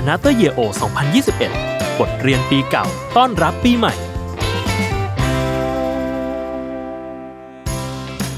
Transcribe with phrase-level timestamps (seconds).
[0.00, 0.60] Another Year O
[1.30, 3.94] 2021 บทเรียนปีเก่า ต้อนรับปีใหม่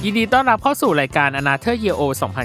[0.04, 2.02] ยินดีต้อนรับเข้าสู่รายการ a n a t h e r Year O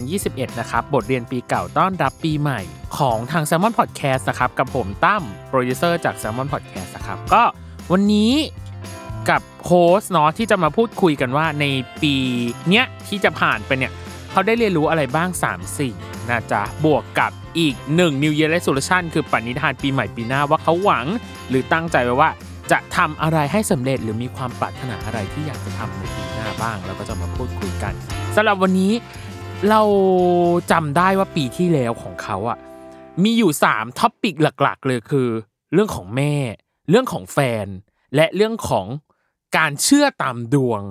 [0.09, 2.61] 2021 นะครับ บทเรียนปีเก่าต้อนรับปีใหม่
[2.97, 7.43] ของทาง Salmon Podcast นะครับ กับผมตั้มโปรดิวเซอร์จาก Salmon Podcast นะครับ ก็
[7.91, 8.33] วันนี้
[9.29, 11.65] กับโฮสต์เนาะที่จะมาพูดคุยกันว่าใน
[12.01, 12.15] ปี
[12.69, 13.91] เนี้ยที่จะผ่านไปเนี่ย
[14.31, 15.95] เขาได้เรียนรู้อะไรบ้าง 3 สิ่ง
[16.29, 21.05] นะจ๊ะบวกกับ อีก 1 New Year Resolution คือปณิธานปีใหม่ปีหน้าว่าเขาหวัง
[21.49, 22.29] หรือตั้งใจไว้ว่า
[22.71, 27.93] จะทำอะไรให้สำเร็จหรือมีความปรารถนาอะไรที่อยากจะทำในปีหน้าบ้าง แล้วก็จะมาพูดคุยกัน
[28.35, 28.91] สำหรับวันนี้
[29.69, 29.81] เรา
[30.71, 32.57] จำได้ว่าปีที่แล้วของเขาอะ
[33.23, 35.27] มีอยู่3ท็อปิกหลักๆ เลยคือ
[35.73, 36.35] เรื่องของแม่
[36.89, 37.67] เรื่องของแฟน
[38.15, 38.87] และเรื่องของ
[39.57, 40.81] การเชื่อตามดวง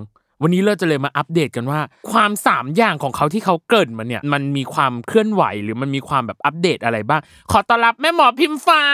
[0.43, 1.81] วันนี้เราจะเลยมาอัปเดตกันว่า
[2.13, 7.21] ความสามอย่างของเขาที่เขาเกริดมาเนี่ยมันมีความเคลื่อนไหวหรือมันมีความแบบอัปเดตอะไรบ้าง
[7.53, 8.85] ขอต้อนรับแม่หมอพิมฟ้า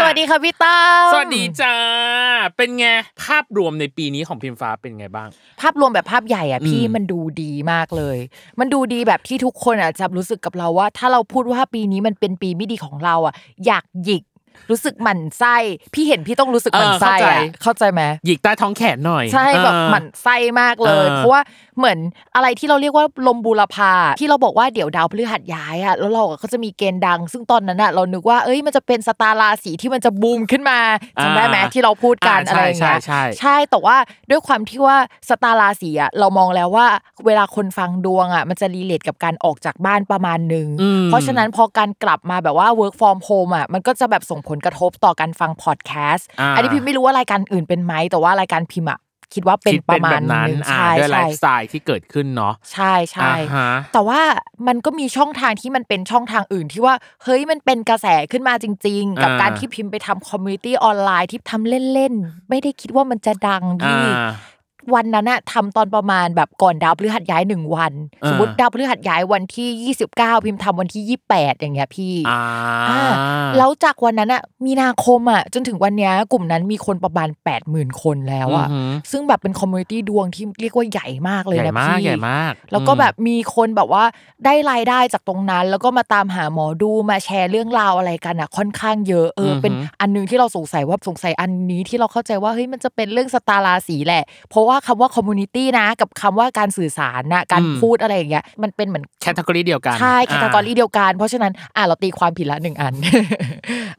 [0.00, 0.78] สวัสดีค่ะพี่ตั้
[1.08, 1.76] มสวัสดีจ้า
[2.56, 2.86] เป็นไง
[3.24, 5.28] ภาพรวมในปีนี้ของพิมฟ้าเป็นไงบ้าง
[5.60, 8.18] ภาพรวมแบบภาพใหญ่อะพี่อืมมันดูดีมากเลย
[8.60, 13.34] มันดูดีแบบที่ทุกคนอะจะรู้สึกกับเราว่า ถ้าเราพูดว่าปีนี้มันเป็นปีไม่ดีของเราอะ
[13.66, 14.22] อยากหยิก
[14.70, 15.56] รู้สึกหมั่นไส้
[15.94, 21.42] พี่เห็นพี่ต้องรู้สึกหมั่นไส้อะเข้าใจไหมหยิกใต้ท้องแขนหน่อย ใช่แบบเออหมั่นไส้มากเลยเออเพราะว่า
[21.78, 21.98] เหมือน
[22.34, 30.78] อะไรที่เราเรียกว่าลมบูรพาที่เราบอกว่าเดี๋ยวดาวพฤหัสย้ายอะแล้วเราก็จะมีเกณฑ์ดัง ซึ่งตอนนั้นอะเรานึกว่าเอ้ยมันจะเป็นสตาร์ราศีที่มันจะบูมขึ้นมา
[31.22, 33.96] จำได้ไหมที่เราพูดกันอะไรอย่างเงี้ยใช่ใช่ใช่แต่ว่า
[34.30, 34.96] ด้วยความที่ว่า
[35.28, 36.86] สตาร์ราศีอะเรามองแล้วว่า
[37.26, 49.00] เวลาคนฟังดวงอะมันจะ relate กับการออกจากบ้านประมาณหนึ่งอืมเพราะฉะนั้นพอการกลับมาแบบว่า work from home อะมันก็จะแบบส่งผลกระทบต่อการฟังพอดแคสต์อ่าอันนี้พิมพ์ไม่รู้ว่ารายการอื่นเป็นไหมแต่ว่ารายการพิมพ์อะ
[49.34, 54.20] คิดว่าเป็นคิดปเป็นระมาแบณบนั้นหนึงอ่าใช่ด้วยไลใช่ฟ์สไตล์ที่เกิดขึ้นเนาะใช่ใช่อ่าฮะแต่ว่า
[54.66, 64.04] มันก็มีช่องทางที่มันเป็นช่องทางอื่นที่ว่าเฮ้ยมันเป็นกระแสขึ้นมาจริง ๆ กับอ่าการที่พิมพ์ไปทำ community ออนไลน์ที่ทำเล่นๆ ไม่ได้คิดว่ามันจะดังอ่าพี่
[64.94, 67.92] วันนั้นอะทำตอนประมาณแบบก่อนดาวพฤหัสย้ายหนึ่งวัน
[68.24, 72.40] อ่าสมมติดาวพฤหัสย้ายวันที่ 29 พิมพ์ทำวันที่ 28 อย่างเงี้ยพี่อ่า
[72.90, 73.02] อ่า
[73.56, 77.28] แล้วจากวันนั้นอะมีนาคมอะจนถึงวันเนี้ยกลุ่มนั้นมีคนประมาณ
[77.64, 84.04] 80,000 คนแล้วอะอือหือซึ่งแบบเป็น community ดวงที่เรียกว่าใหญ่มากเลยใหญ่นะมากพี่ใหญ่มาก แล้วก็อืมแบบมีคนแบบว่า
[84.44, 102.94] ได้รายได้จากตรงนั้น แล้วก็มาตามหาหมอดูมาแชร์เรื่องราวอะไรกันอะค่อนข้างเยอะเออออฮึเป็นอันหนึงที่เราสงสัยว่าสงสัยอันนี้ที่เราเข้าใจว่าเฮ้ยมันจะเป็นเรื่องสตาร์ราศีแหละเพราะว่าคำว่า community นะ กับคำว่าการสื่อสารนะการพูดอะไรอย่างเงี้ยมันเป็นเหมือน category เดียวกันใช่ category เดียวกัน เพราะฉะนั้นอะเราตีความผิดละหนึ่งอัน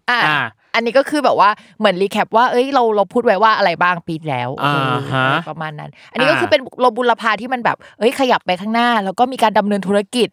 [0.09, 0.39] อะอ่า
[0.75, 10.29] อันนี้ก็คือแบบว่าเหมือน recap ว่าเอ้ยเราเราพูดไว้ว่าอะไรบ้างปีที่แล้วอ่าเออฮะประมาณนั้น อันนี้ก็คือเป็นลมบุรพาที่มันแบบ เอ้ยขยับไปข้างหน้า แล้วก็มีการดำเนินธุรกิจ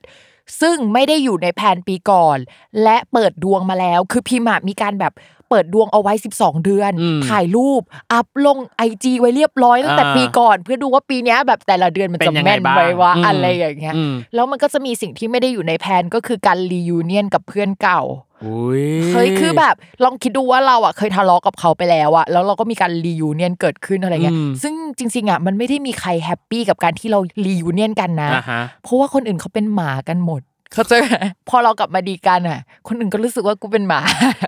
[0.61, 2.39] ซึ่งไม่ได้อยู่ในแผนปีก่อน
[2.83, 5.13] และเปิดดวงมาแล้ว คือพิมพ์อะมีการแบบ
[5.49, 18.03] เปิดดวงเอาไว้ 12 เดือนอืมถ่ายรูป อัพลง IG ไว้เรียบร้อยตั้งแต่อ่าปีก่อน เพื่อดูว่าปีเนี้ยแบบแต่ละเดือนมันจะเป็นยังไงแม่นบ้างไหมวะอืมอะไรอย่างเงี้ยอืมแล้วมันก็จะมีสิ่งที่ไม่ได้อยู่ในแผนก็คือการ reunion กับเพื่อนเก่า
[18.45, 18.85] อุ้ย
[19.15, 19.75] เฮ้ยคือแบบ
[20.05, 30.43] ลองคิดดูว่าเราอะเคยทะเลาะกับเขาไปแล้วอะแล้วเราก็มีการ reunion เกิดขึ้นอะไรเงี้ยอืมซึ่งจริงๆอะมันไม่ได้มีใคร happy กับการที่เรา reunion กันนะอ่าฮะเพราะว่าคนอื่นเขาเป็นหมากันหมด
[30.73, 31.15] เขาใจไหม
[31.49, 34.01] พอเรากลับมาดีกันอะ คนอื่นก็รู้สึกว่ากูเป็นหมา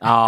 [0.08, 0.20] อ๋อ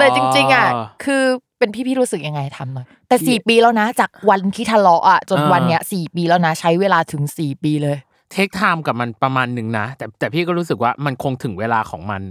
[0.00, 0.66] แต่จริง ๆอะ
[1.04, 1.22] คือ
[1.58, 7.96] เป็นพี่พี่รู้สึกยังไงทำหน่อยแต่สี่ปีแล้วนะ จากวันที่ทะเลาะอะจนอ่าวันเนี้ยสี่ปีแล้วนะ ใช้เวลาถึงสี่ปีเลย
[8.32, 12.22] เทคไทม์กับมันประมาณหนึ่งนะแต่แต่พี่ก็รู้สึกว่ามันคงถึงเวลาของมัน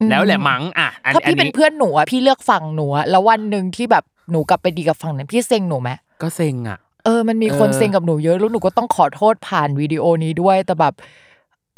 [0.00, 5.90] อืมแล้วแหละมั้งอะอันถ้าพี่อัเป็นเพื่อนหนูอะพี่เลือกฝั่งหนูอะแล้ววันหนึ่งที่แบบหนูกลับไปดีกับฝั่งนั้นพี่เซ็งหนูไหม
[6.22, 10.94] ก็เซ็งอะเออมันมีคนเออเซ็งกับหนูเยอะแล้วหนูก็ต้องขอโทษผ่านวิดีโอนี้ด้วยแต่แบบ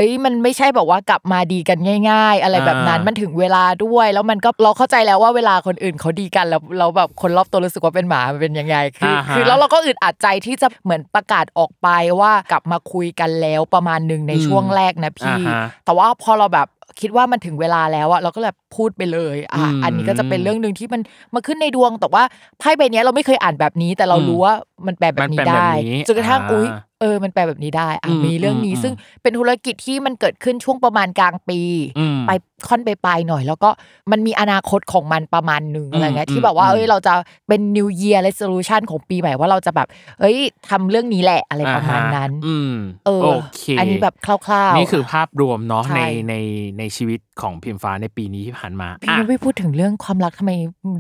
[0.03, 1.79] เอ้ยมันไม่ใช่แบบว่ากลับมาดีกัน
[2.11, 11.89] ง่าย ๆ อะไรแบบนั้นมันถึงเวลาด้วย แล้วมันก็เราเข้าใจแล้วว่าเวลาคนอื่นเขาดีกันแล้วเราแบบคนรอบตัวรู้สึกว่าเป็นหมามันเป็นยังไงคืออ่าฮะคือแล้วเราก็อึดอัดใจที่จะเหมือนประกาศออกไป
[12.21, 16.69] ว่ากลับมาคุยกันแล้วประมาณหนึ่งในช่วงแรกนะพี่อ่าฮะแต่ว่าพอเราแบบ
[17.01, 21.01] คิดว่ามันถึงเวลาแล้วอะเราก็แบบพูดไปเลยอะอืมอันนี้ก็จะเป็นเรื่องหนึ่งที่มัน
[21.35, 22.23] มาขึ้นในดวงแต่ว่า
[22.59, 24.55] ไพ่ใบเนี้ยเราไม่เคยอ่านแบบนี้ แต่เราอืมรู้ว่า
[24.87, 26.67] มันแปลแบบมันนี้แปลแบบได้นี้จนกระทั่งอ่าอุ้ย
[27.03, 31.61] เออมันแปลแบบนี้ได้อะอืมมีเรื่องนี้อืมซึ่งเป็นธุรกิจที่มันเกิดขึ้นช่วงประมาณกลางปี
[31.99, 32.31] อืมไป
[32.69, 33.71] ค่อนไปปลายหน่อย แล้วก็
[34.13, 37.15] มันมีอนาคตของมันประมาณหนึ่งอืมอะไรเงี้ยอืที่มแบบว่าอืมเอ้ยเราจะ
[37.49, 39.89] เป็น New Year Resolution ของปีใหม่ว่าเราจะแบบ
[40.21, 40.39] เอ้ย
[40.69, 42.75] ทำเรื่องนี้แหละอะไรประมาณนั้นอ่ฮอืม
[43.07, 46.35] เออโอเคอันนี้แบบคร่าวๆนี่คือภาพรวมเนาะใช่ในใน
[46.79, 50.53] ในชีวิตของพิมฟ้าในปีนี้ที่ผ่านมาพี่อะยังไม่พูดถึงเรื่องความรักทำไม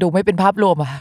[0.02, 0.92] ดูไม่เป็นภาพรวมอะ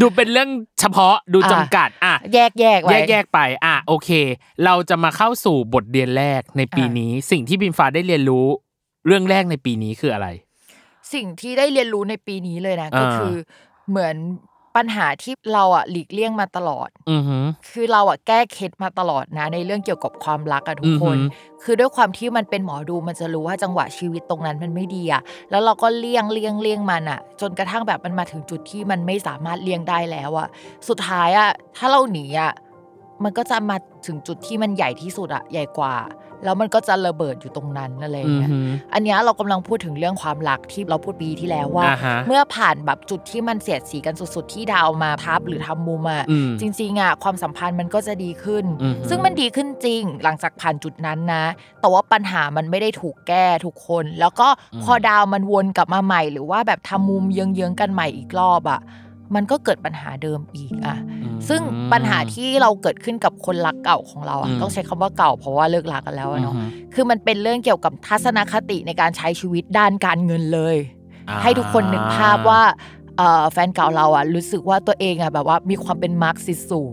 [0.00, 0.50] ดูเป็นเรื่อง
[0.80, 4.10] เฉพาะดูอะจำกัดอะแยกแยกไว้แยกแยกไปอะโอเค
[4.64, 8.46] เราจะมาเข้าสู่บทเรียนแรกในปีอะนี้ สิ่งที่บิมฟ้าได้เรียนรู้
[9.06, 10.28] เรื่องแรกในปีนี้คืออะไร
[11.14, 13.36] สิ่งที่ได้เรียนรู้ในปีนี้เลยนะก็อ่าคือ
[13.90, 14.16] เหมือน
[14.76, 30.48] ปัญหาที่เราอะหลีกเลี่ยงมาตลอด อือหือ คือเราอะแก้เคล็ดมาตลอดนะ ในเรื่องเกี่ยวกับความรักอะทุกคน อือหือ คือด้วยความที่มันเป็นหมอดูมันจะรู้ว่าจังหวะชีวิตตรงนั้นมันไม่ดีอะแล้วเราก็เลี่ยงเลี่ยงเลี่ยงมันอะจนกระทั่งแบบมันมาถึงจุดที่มันไม่สามารถเลี่ยงได้แล้วอะ
[30.88, 32.52] สุดท้ายอะถ้าเราหนีอะ
[33.24, 33.76] มันก็จะมา
[34.06, 35.94] ถึงจุดที่มันใหญ่ที่สุดอะใหญ่กว่า
[36.44, 51.44] แล้วมันก็จะระเบิดอยู่ตรงนั้นอะไรอย่างอือเงี้ยหืออันเนี้ยเรากำลังพูดถึงเรื่องความรักที่เราพูดปีที่แล้วว่าอ่าฮะเมื่อผ่านแบบจุดที่มันเสียดสีกันสุดๆ ที่ดาวมาทับหรือทำมุมอะอืมจริงๆอะความสัมพันธ์มันก็จะดีขึ้นอือฮึซึ่งมันดีขึ้นจริงหลังจากผ่านจุดนั้นนะ
[51.80, 54.48] แต่ว่าปัญหามันไม่ได้ถูกแก้ทุกคน แล้วก็
[54.82, 58.80] พอดาวมันวนกลับมาใหม่ หรือว่าแบบทำมุมเยื้องๆกันใหม่อีกรอบอะ
[59.34, 61.15] มันก็เกิดปัญหาเดิมอีกอะอืม
[61.48, 61.60] ซึ่ง
[61.92, 66.54] ปัญหาที่เราเกิดขึ้นกับคนรักเก่าของเราอะอืมต้องใช้คำว่าเก่าเพราะว่าเลิกรักกันแล้วอะเนาะ
[66.94, 70.76] คือมันเป็นเรื่องเกี่ยวกับทัศนคติในการใช้ชีวิตด้านการเงินเลย
[71.28, 72.62] อ่าให้ทุกคนนึกภาพว่า
[73.18, 76.92] เอ่อแฟนเก่าเราอะรู้สึกว่าตัวเองอะแบบว่ามีความเป็นมาร์กซิสสูง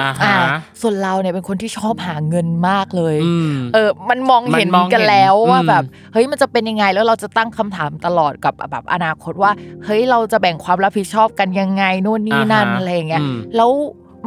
[0.00, 9.52] อ่าอ่าฮะส่วนเราเนี่ยเป็นคนที่ชอบหาเงินมากเลยอืมเออมันมองเห็นมันมองเห็นกันแล้วว่าอืมแบบเฮ้ยมันจะเป็นยังไงแล้วเราจะตั้งคำถามตลอดกับแบบอนาคตว่า
[9.84, 13.70] เฮ้ยเราจะแบ่งความรับผิดชอบกันยังไงนู่นนี่นั่นอ่าฮะอะไรอย่างเงี้ยอืมแล้ว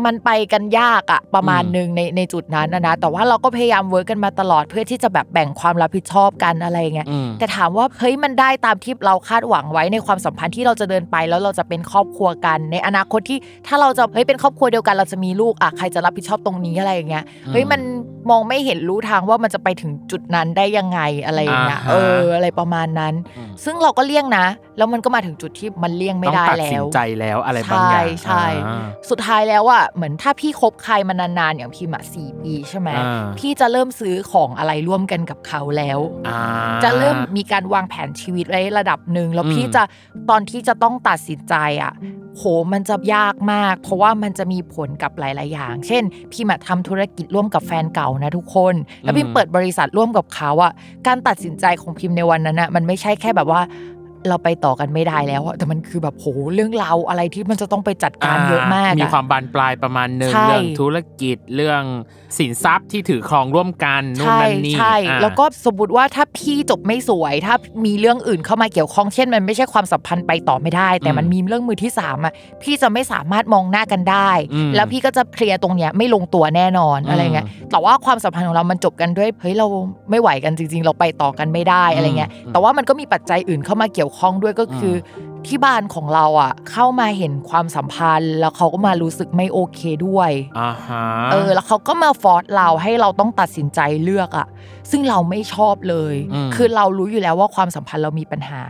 [0.06, 17.81] มันไปกันยากอะประมาณอืมหนึ่งในในจุดนั้นนะนะแต่ว่าเราก็พยายามเวิร์กกันมาตลอดเพื่อที่จะแบบแบ่งความรับผิดชอบกันอะไรอย่างเงี้ยอืมแต่ถามว่าเฮ้ยมันได้ตามที่เราคาดหวังไว้ในความสัมพันธ์ที่เราจะเดินไปแล้วเราจะเป็นครอบครัวกัน ในอนาคตที่ถ้าเราจะเฮ้ยเป็นครอบครัวเดียวกันเราจะมีลูกอะใครจะรับผิดชอบตรงนี้อะไรอย่างเงี้ยเฮ้ยมัน
[18.30, 24.45] มองไม่เห็นรู้ทางว่ามันจะไปถึงจุดนั้นได้ยังไงอะไรอย่างเงี้ยอ่าฮะเอออะไรประมาณนั้นอืมซึ่งเราก็เลี่ยงนะ
[24.77, 36.39] แล้วมันก็มาถึงจุดที่มันเลี่ยงไม่ต้องได้ตัดแล้สินวใจแล้วอะไรบางอย่างใช่ใช่อ่าสุดท้ายแล้วอะเหมือนถ้าพี่คบใครมานานๆอย่างพี่มาสี่ปีใช่ไหมอ่าพี่จะเริ่มซื้อของอะไรร่วมกันกับเขาแล้วอ่า
[36.83, 39.83] จะเริ่มมีการวางแผนชีวิตไว้ระดับหนึ่งแล้วอืมพี่จะ
[40.30, 41.94] ตอนที่จะต้องตัดสินใจอะ
[42.37, 50.71] โหมันจะยากมาก เพราะว่ามันจะมีผลกับหลาย ๆ อย่าง เช่น พี่มาทำธุรกิจร่วมกับแฟนเก่านะทุกคน แล้วพิมเปิดบริษัทร่วมกับเขาอะ
[51.07, 53.61] การตัดสินใจของพิมในวันนั้นอะมันไม่ใช่แค่แบบว่า
[54.28, 61.82] เราไปต่อกันไม่ได้แล้วอะแต่มันคือแบบโหเรื่องราวอะไรที่มันจะต้องไปจัดการเยอะมากอะมีความบานปลายประมาณหนึ่งใช่เรื่องธุรกิจเรื่อง
[62.38, 67.56] สินทรัพย์ที่ถือครองร่วมกันนู่นใช่นั่นนี่ใช่อ่าแล้วก็สมมติว่าถ้าพี่จบไม่สวย ถ้า
[67.86, 79.68] มีเรื่องอื่นเข้ามาเกี่ยวข้องเช่นมันไม่ใช่ความสัมพันธ์ไปต่อไม่ได้ แต่มันมีเรื่องมือที่สามอะพี่จะไม่สามารถมองหน้ากันได้อืมแล้วพี่ก็จะเคลียร์ตรงเนี้ยไม่ลงตัวแน่นอนอืมอะไรเงี้ยแต่ว่าความสัมพันธ์ของเรามันจบกันด้วยเฮ้ยเรา
[80.10, 94.48] ไม่ไหวกันจริง ๆ เราไปต่อกันไม่ได้อะไรเงี้ยอืมแต่ว่ามันก็มีปัจจัยอื่นเข้ามาเกี่ยวข้องด้วยก็คืออที่บ้านของเราอะ เข้ามาเห็นความสัมพันธ์ แล้วเขาก็มารู้สึกไม่โอเคด้วยอ่าฮะเออ แล้วเขาก็มา force เราให้เราต้องตัดสินใจเลือกอะ
[94.92, 96.16] ซึ่งเราไม่ชอบเลย
[96.48, 98.62] มคือเรารู้อยู่แล้วว่าความสัมพันธ์เรามีปัญหา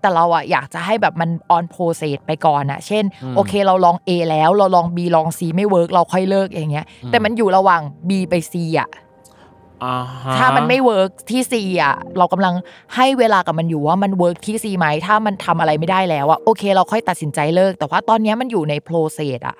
[0.00, 3.04] แต่เราอะอยากจะให้แบบมัน on process ไปก่อนอะเช่น
[3.36, 9.09] โอเคเราลอง A แล้วเราลอง B ลอง C ไม่เวิร์กเราค่อยเลิกอย่างเงี้ย แต่มันอยู่ระหว่าง B ไป C อะอ่าฮะ
[10.38, 12.54] ถ้ามันไม่ work ที่ C อะเรากำลัง
[12.96, 19.56] ให้เวลากับมันอยู่ว่ามันเวิร์กที่ C ไหมถ้ามันทำอะไรไม่ได้แล้วอะโอเค เราค่อยตัดสินใจเลิก แต่ว่าตอนเนี้ยมันอยู่ใน process อะ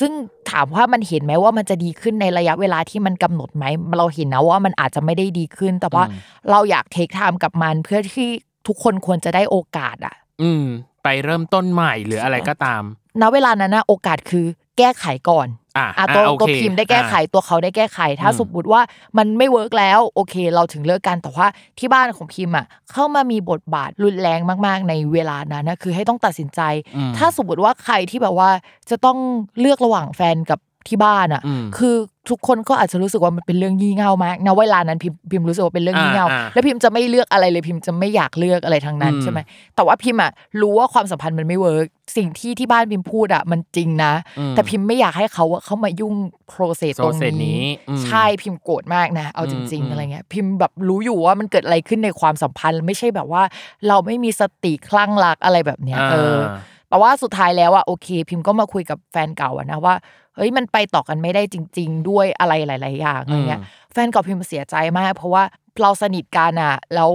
[0.00, 0.12] ซึ่ง
[0.50, 3.64] ถามว่ามันเห็นไหมว่ามันจะดีขึ้นในระยะเวลาที่มันกำหนดไหม
[3.98, 6.04] เราเห็นนะว่ามันอาจจะไม่ได้ดีขึ้น แต่ว่า
[6.50, 8.28] เราอยาก take time กับมันเพื่อที่
[8.66, 10.64] ทุกคนควรจะได้โอกาสอะอืม
[11.04, 12.82] ไปเริ่มต้นใหม่หรืออะไรก็ตาม
[13.20, 14.46] ณเวลานั้นนะโอกาสคือ
[14.78, 15.48] แก้ไขก่อน
[15.78, 18.80] อะอะตัวอะโอเคตัวพิมพ์ได้แก้ไขอะตัวเขาได้แก้ไข ถ้าอืมสมมติว่า
[19.18, 21.46] มันไม่ work แล้วโอเค เราถึงเลิกกันแต่ว่า
[21.78, 26.60] ที่บ้านของพิมพ์อะเข้ามามีบทบาทรุนแรงมาก ๆ ในเวลานั้นนะคือให้ต้องตัดสินใจ
[26.96, 28.50] อืมถ้าสมมติว่าใครที่แบบว่า
[28.90, 29.18] จะต้อง
[29.60, 30.58] เลือกระหว่างแฟนกับ
[30.88, 31.96] ที่บ้านอะอืมคือ
[32.30, 39.38] ทุกคนก็อาจจะรู้สึกว่ามันเป็นเรื่องงี่เง่ามากณเวลานั้นพิมพิมรู้สึกว่าเป็นเรื่องงี่เง่าอ่าอ่าแล้วพิมจะไม่เลือกอะไรเลยพิมจะไม่อยากเลือกอะไรทั้งนั้นอืมใช่ไหม
[39.74, 41.86] แต่ว่าพิมอะรู้ว่าความสัมพันธ์มันไม่ work
[42.16, 46.14] สิ่งที่ที่บ้านพิมพูดอะมันจริงนะอืมแต่พิมไม่อยากให้เขาอะเข้ามายุ่ง
[46.48, 53.42] processตรง process นี้นี้อืมใช่พิมโกรธมากนะ เอาจริงอืมๆอะไรเงี้ยพิมแบบรู้อยู่ว่ามันเกิดอะไรขึ้นในความสัมพันธ์ ไม่ใช่แบบว่า
[53.88, 56.60] เราไม่มีสติคลั่งรักอะไรแบบเนี้ยเอออ่า
[56.92, 59.94] แต่ว่าสุดท้ายแล้วอะโอเค พิมก็มาคุยกับแฟนเก่าอะนะว่า
[60.36, 65.42] เฮ้ยมันไปต่อกันไม่ได้จริง ๆ ด้วยอะไรหลาย ๆ อย่างอะไรเงี้ยอืมแฟนเก่าพิมเสียใจมาก เพราะว่า
[65.82, 67.10] เราสนิทกันอะแล้ว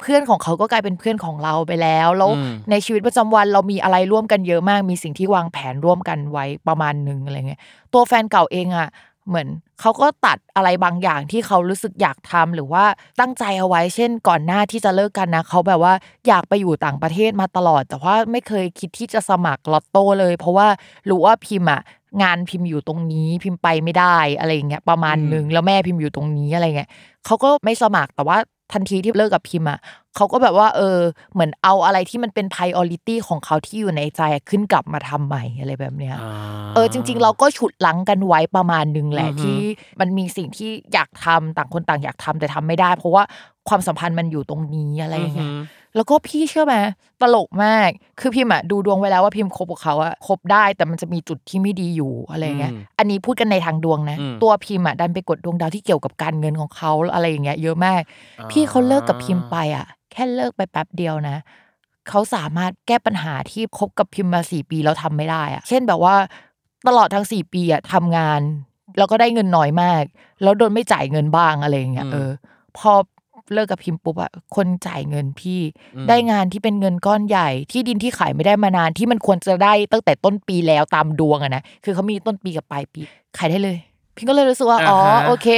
[0.00, 7.60] เพื่อนของเขาก็กลายเป็นเพื่อนของเราไปแล้ว แล้วอืมในชีวิตประจำวันเรามีอะไรร่วมกันเยอะมาก มีสิ่งที่วางแผนร่วมกันไว้ประมาณหนึ่งอะไรเงี้ย
[7.92, 8.88] ตัวแฟนเก่าเองอะ
[9.28, 9.48] เหมือน
[9.80, 12.84] เขาก็ตัดอะไรบางอย่างที่เขารู้สึกอยากทำหรือว่า
[13.20, 15.94] ตั้งใจเอาไว้ เช่น ก่อนหน้าที่จะเลิกกันนะเขาแบบว่า
[16.28, 20.68] อยากไปอยู่ต่างประเทศมาตลอด แต่ว่าไม่เคยคิดที่จะสมัครลอตโต้เลย เพราะว่า
[21.10, 21.80] รู้ว่าพิมพ์อะ
[22.22, 26.90] งานพิมพ์อยู่ตรงนี้พิมพ์ไปไม่ได้อะไรอย่างเงี้ยประมาณนึงแล้วแม่พิมพ์อยู่ตรงนี้อะไรเงี้ย
[27.26, 28.38] เขาก็ไม่สมัครแต่ว่า
[28.72, 29.78] ทันทีที่เลิกกับพิมพ์อะ
[30.16, 30.98] เขาก็แบบว่า เออ
[31.32, 36.32] เหมือนเอาอะไรที่มันเป็น priority ของเขาที่อยู่ในใจขึ้นกลับมาทำใหม่อะไรแบบเนี้ยอ่า
[36.74, 39.60] เออจริง ๆ เราก็ฉุดลังกันไว้ประมาณหนึ่งแหละอือฮึที่
[40.00, 43.22] มันมีสิ่งที่อยากทำต่างคนต่างอยากทำแต่ทำไม่ได้ เพราะว่า
[43.68, 45.62] ความสัมพันธ์มันอยู่ตรงนี้อะไรอย่างเงี้ยอืม
[45.96, 46.76] แล้วก็พี่เชื่อไหม
[47.22, 58.00] ตลกมาก คือพิมอะดูดวงไว้แล้วว่าพิมคบกับเขาอะคบได้แต่มันจะมีจุดที่ไม่ดีอยู่อะไรเงี้ยอืมอันนี้พูดกันในทางดวงนะอืมตัวพิมอะดันไปกดดวงดาวที่เกี่ยวกับการเงินของเขาอะไรอย่างเงี้ยเยอะมาก
[58.50, 61.36] พี่เขาเลิกกับพิมไปอะแค่เลิกไปแป๊บเดียวนะ
[62.08, 66.14] เขาสามารถแก้ปัญหาที่คบกับพิมมาสี่ปีแล้วทำไม่ได้อะเช่นแบบว่า
[66.88, 68.40] ตลอดทั้งสี่ปีอะทำงาน
[68.98, 70.04] แล้วก็ได้เงินน้อยมาก
[70.42, 72.30] แล้วโดนไม่จ่ายเงินบ้างอะไรอย่างเงี้ยอืมเออ
[72.78, 72.92] พอ
[73.54, 75.60] เลิกกับพิมพ์ปุ๊บอะคนจ่ายเงินพี่
[75.96, 83.00] อืมได้งานที่เป็นเงินก้อนใหญ่ ที่ดินที่ขายไม่ได้มานานที่มันควรจะได้ตั้งแต่ต้นปีแล้วตามดวงอะนะคือเขามีต้นปีกับปลายปี
[83.38, 83.78] ขายได้เลย
[84.16, 85.48] พิมก็เลยรู้สึกว่าอ๋ออ่าฮะโอเค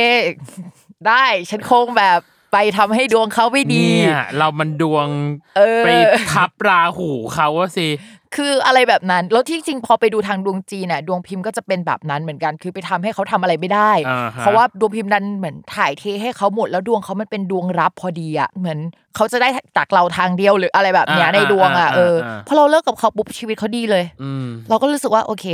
[1.08, 2.20] ได้ฉันคงแบบ
[2.52, 5.06] ไปทำให้ดวงเขาไม่ดีเนี่ยเรามันดวง
[5.56, 5.88] เออไป
[6.32, 7.86] ทับราหูเขาว่าสิ
[8.36, 18.78] คืออะไรแบบนั้น แล้วที่จริงพอไปดูทางดวงจีนน่ะดวงพิมพ์ก็จะเป็นแบบนั้นเหมือนกัน คือไปทำให้เขาทำอะไรไม่ได้อ่าฮะเพราะว่าดวงพิมพ์ดันเหมือนถ่ายเทให้เขาหมด แล้วดวงเขามันเป็นดวงรับพอดีอะเหมือน
[19.16, 25.46] เขาจะได้จากเราทางเดียวหรืออะไรแบบเนี้ยอ่าในดวงอะอ่าเอออ่าพอเราเลิกกับเขาปุ๊บชีวิตเขาดีเลยอืมเราก็รู้สึกว่าโอเค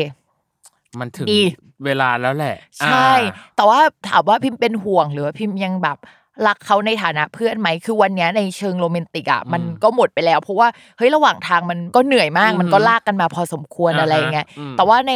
[1.00, 1.42] มันถึงดี
[1.84, 3.12] เวลาแล้วแหละ ใช่
[3.56, 5.98] แต่ว่าถามว่าพิมพ์เป็นห่วงหรือว่าพิมพ์ยังแบบ
[6.46, 10.68] รักเขาในฐานะเพื่อนไหมคือวันเนี้ยในเชิงโรแมนติกอะมันก็หมดไปแล้ว เพราะว่า
[10.98, 15.12] เฮ้ยระหว่างทางมันก็เหนื่อยมาก มันก็ลากกันมาพอสมควรอะไรอย่างเงี้ยอืมแต่ว่าใน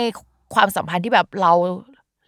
[0.55, 1.53] ความสัมพันธ์ที่แบบเรา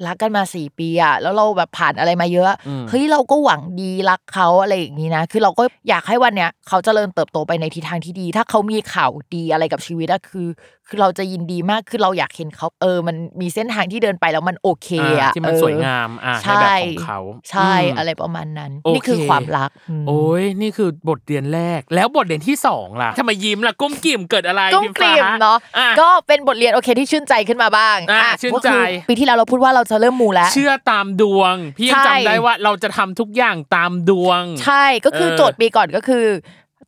[0.07, 10.47] รักกันมาสี่ปีอะแล้วเราแบบผ่านอะไรมาเยอะอืมเฮ้ยเราก็หวังดีรักเขาอะไรอย่างนี้นะ คือเราก็อยากให้วันเนี้ยเขาเจริญเติบโตไปในทิศทางที่ดี ถ้าเขามีข่าวดีอะไรกับชีวิตอะคือ
[10.88, 19.71] คือเราจะยินดีมากคือเราอยากเห็นเขาเออ มันมีเส้นทางที่เดินไปแล้วมันโอเคอ่าอะที่มันเออสวยงามอะในใช่แบบของเขาใช่มอะไรประมาณนั้นโอเคนี่คือความรัก
[20.02, 36.26] มโอ้ยนี่คือบทเรียนแรก แล้วบทเรียนที่สองล่ะทำไมยิ้มล่ะก้มกิ่มเกิดอะไรกุ้งพี่กลิ่มฟ้าเนาะอะก็เป็นบทเรียนโอเคที่ชื่นใจขึ้นมาบ้างอะอะชื่นก็คือใจปีที่แล้วเราพูดว่าเราจะเริ่มมูแล้ว เชื่อตามดวง พี่ยังใช่จำได้ว่าเราจะทำทุกอย่างตามดวง ใช่ก็คือเออโจทย์ปีก่อนก็คือ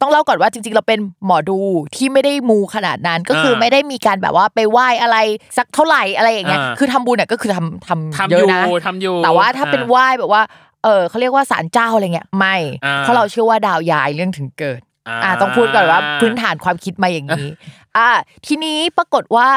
[0.00, 1.58] ต้องเล่าก่อนว่าจริงๆ เราเป็นหมอดู
[1.96, 5.16] ที่ไม่ได้มูขนาดนั้นก็คืออาไม่ได้มีการแบบว่าไปไหว้อะไร
[5.56, 10.42] สักเท่าไหร่อะไรอย่างเงี้ยอ่าคือทำบุญเนี่ยก็คือทำทำทำเยออะยู่นะทำอยู่แต่ว่าถ้าเป็นอ่ไหว้แบบว่า
[10.84, 17.48] เออเขาเรียกว่าศาลเจ้าอะไรเงี้ยไม่อ่าเพราะเราเชื่อว่าดาวยายเรื่องถึงเกิดอ่าอ่าต้องพูดก่อนว่าพื้นฐานความคิดมาอย่างนี้
[17.96, 18.08] อ่า
[18.46, 19.48] ทีนี้ปรากฏว่า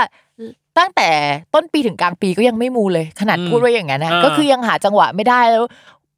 [0.79, 1.09] ตั้งแต่
[1.53, 5.65] ต้นปีถึงกลางปีก็ยังไม่มูเลย ขนาดอืมพูดว่าอย่างนั้นนะอ่าก็คือยังหาจังหวะไม่ได้แล้ว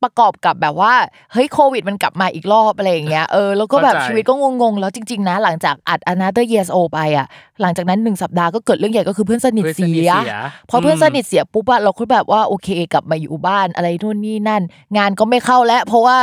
[0.03, 0.93] ประกอบกับแบบว่า
[1.33, 7.27] เฮ้ยโควิดมันกลับมาอีกรอบอะไรอย่างเงี้ยเออแล้วก็แบบเข้าใจชีวิตก็งงๆแล้วจริง ๆ นะ หลังจากอัด Another Years O ไปอะ
[7.61, 10.35] หลังจากนั้นหนึ่งสัปดาห์ก็เกิดเรื่องใหญ่ก็คือเพื่อนสนิทเพื่อนสเสีนิทยเสีย
[10.69, 14.61] พอเพื่อนอืมสนิทเสียปุ๊บอะเราก็แบบว่าโอเคกลับมาอยู่บ้านอะไรนู่นนี่นั่น
[14.97, 16.17] งานก็ไม่เข้าแล้ว เพราะว่า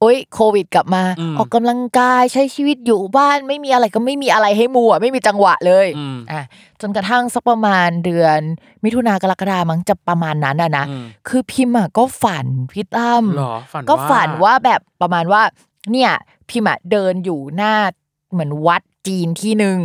[0.00, 6.42] โอ๊ยโควิดกลับมาอืมออกกำลังกายใช้ชีวิตอยู่บ้านไม่มีอะไรก็ไม่มีอะไรให้มัวไม่มีจังหวะเลยอืมอะ
[6.80, 8.40] จนกระทั่งสักประมาณเดือน
[8.84, 15.42] มิถุนากรกฎามั้งจะประมาณนั้นอะนะอืมคือพิมพ์อะก็ฝันพี่ตั้มหรอฝันก็ว่าฝันว่าแบบประมาณว่า
[15.92, 16.10] เนี่ย
[16.50, 17.74] พิมพ์อะเดินอยู่หน้า
[18.32, 19.78] เหมือนวัดจีนที่หนึ่ง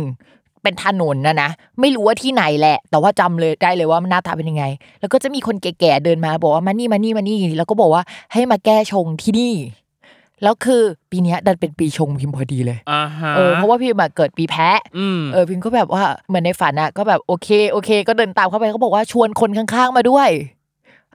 [0.62, 1.50] เป็นถนนนะนะ
[1.80, 4.64] ไม่รู้ว่าที่ไหนแหละ แต่ว่าจำเลยได้เลยว่ามันหน้าตาเป็นยังไง
[5.00, 8.02] แล้วก็จะมีคนแก่ๆเดินมาบอกว่ามานี่มานี่มานี่แล้วก็บอกว่า
[8.32, 9.54] ให้มาแก้ชงที่นี่
[10.42, 20.28] แล้วคือปีเนี้ยดันเป็นปีชงพิมพ์พอดีเลยอ่าฮะเออเพราะว่าพิมพ์อะเกิดปีแพะอืมเออพิมก็แบบว่าเหมือนในฝันอะก็แบบโอเคโอเค ก็เดินตามเข้าไปเขาบอกว่าชวนคนข้างๆมาด้วย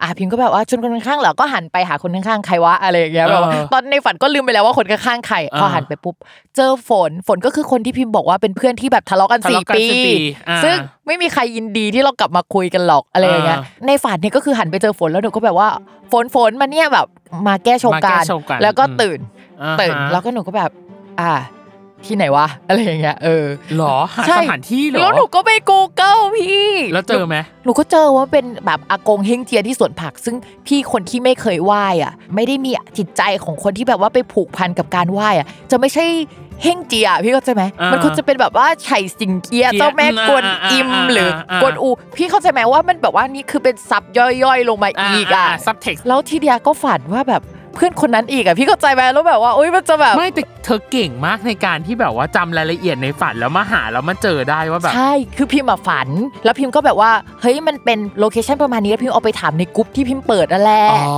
[0.01, 6.15] อะพิมก็แบบว่าชวนคนข้างๆเหรอก็หันไปหาคนข้างๆใครวะอะไรอย่างเงี้ยแบบว่าเออตอนในฝันก็ลืมไปแล้วว่าคนข้างๆใครเออพอหันไปปุ๊บ
[6.55, 10.13] เจอฝนฝนก็คือคนที่พิมพ์บอกว่าเป็นเพื่อนที่แบบทะเลาะกันทะสี่เลาะกันปีสี่ปี
[10.49, 10.75] อ่าซึ่ง
[11.07, 15.69] ไม่มีใครยินดีที่เรากลับมาคุยกันหรอกอะไรอย่างเงี้ยอ่าในฝันเนี่ยก็คือหันไปเจอฝนแล้วหนูก็แบบว่า
[16.11, 17.07] ฝนฝนมาเนี่ยแบบ
[17.47, 19.19] มาแก้ชงมาแก้การชงกันแล้วก็อืมตื่น
[19.61, 20.71] อ่าฮะตื่นแล้วก็หนูก็แบบ
[21.21, 21.31] อ่า
[22.05, 23.45] ที่ไหนวะอะไรอย่างเงี้ยเออ
[23.77, 30.35] หรอหาใช่สถานที่เหรอแล้วหนูก็ไป Google พี่ แล้วเจอไหมหนูก็เจอว่าเป็นแบบอากงเฮงเจียที่สวนผัก ซึ่ง
[30.67, 36.05] พี่คนที่ไม่เคยไหว้อะ ไม่ได้มีจิตใจของคนที่แบบว่าไปผูกพันกับการไหว้อะ จะไม่ใช่
[36.63, 38.89] เฮงเจียพี่เข้าใจไหมอ่ามัมันควรจะเป็นแบบว่าไฉ
[39.19, 47.41] สิงเกียเจียเจ้าแม่กวนอิมอ่าอ่าอ่าหรืออ่ากวนอู พี่เข้าใจไหมว่ามันแบบว่านี่คือเป็น sub ย่อยๆ ลงมาอีกอะ subtext แล้วทีเดียก็ฝันว่าแบบ
[47.77, 56.07] เพื่อนคนนั้นอีกอะพี่เข้าใจไหมแล้วแบบว่าอุ้ยมันจะแบบไม่แต่เธอเก่งมากในการที่แบบว่าจำรายละเอียดในฝันแล้วมาหาแล้วมาเจอได้ว่าแบบใช่คือพิมพ์มาฝัน
[56.45, 61.17] แล้วพิมพ์ก็แบบว่าเฮ้ยมันเป็น location ประมาณนี้แล้วพิมพ์เอาไปถามในกลุ่มที่พิมพ์เปิดนั่นแหละอ๋อ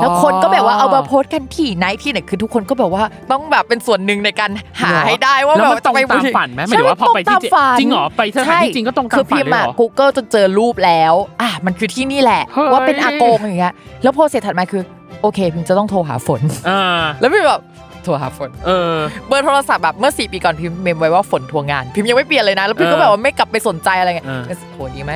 [0.00, 4.50] แล้วคนก็แบบว่าเอามาโพสต์กันที่ไหนที่ไหนคือทุกคนก็แบบว่าต้องแบบเป็นส่วนหนึ่งในการ
[4.80, 14.82] หาเหรอให้ได้ว่าแล้วแบบมันตรงจะไปตามฝันไหมหมายถึงว่าพอไปที่ใช่มันตรงตามฝันจริงเหรอไปสถานที่จริงก็ตรงตามคือฝันพิมพ์เลยอะเหรอ Google จนเจอรูปแล้วอะมันคือที่นี่แหละเฮ้ยว่าเป็นอากงอย่างเงี้ยแล้วพอเสร็จถัดมาคือ
[15.22, 16.80] โอเคพิมพ์จะต้องโทรหาฝน อ่า
[17.20, 17.62] แล้วพิมพ์แบบ
[18.04, 18.94] โทรหาฝน เออ
[19.26, 25.12] เบอร์โทรศัพท์แบบเมื่อสี่ปีก่อนพิมพ์เมมไว้ว่าฝนทวงงาน พิมพ์ยังไม่เปลี่ยนเลยนะ แล้วพิมพ์ก็เออแบบว่าไม่กลับไปสนใจอะไรเงี้ยเออโทรดีไหม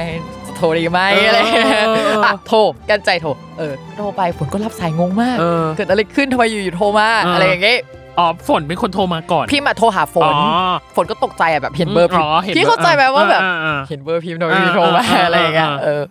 [0.57, 2.59] โทรดีไหมเอออะไรเงี้ยเออเออเอออะโทร
[2.91, 3.29] กันใจโทร
[3.59, 7.79] เออโทรไปฝนก็รับสายงงมาก เออ เกิดอะไรขึ้นทำไมอยู่ๆโทรมาเอออ อะไรอย่างเงี้ย
[8.19, 16.03] อ๋อฝนเป็นคนโทรมาก่อน พิมพ์อะโทรหาฝน อ๋อ ฝนก็ตกใจอะแบบเห็นเบอร์พิมพ์ห็นพี่เข้าใจไหมว่าแบบ อ่อ่าเห็นเบอร์พิมพ์ทำไมอ่าพิมพ์โทรมาอ่าอะไรอย่างเงี้ยอ่า เออ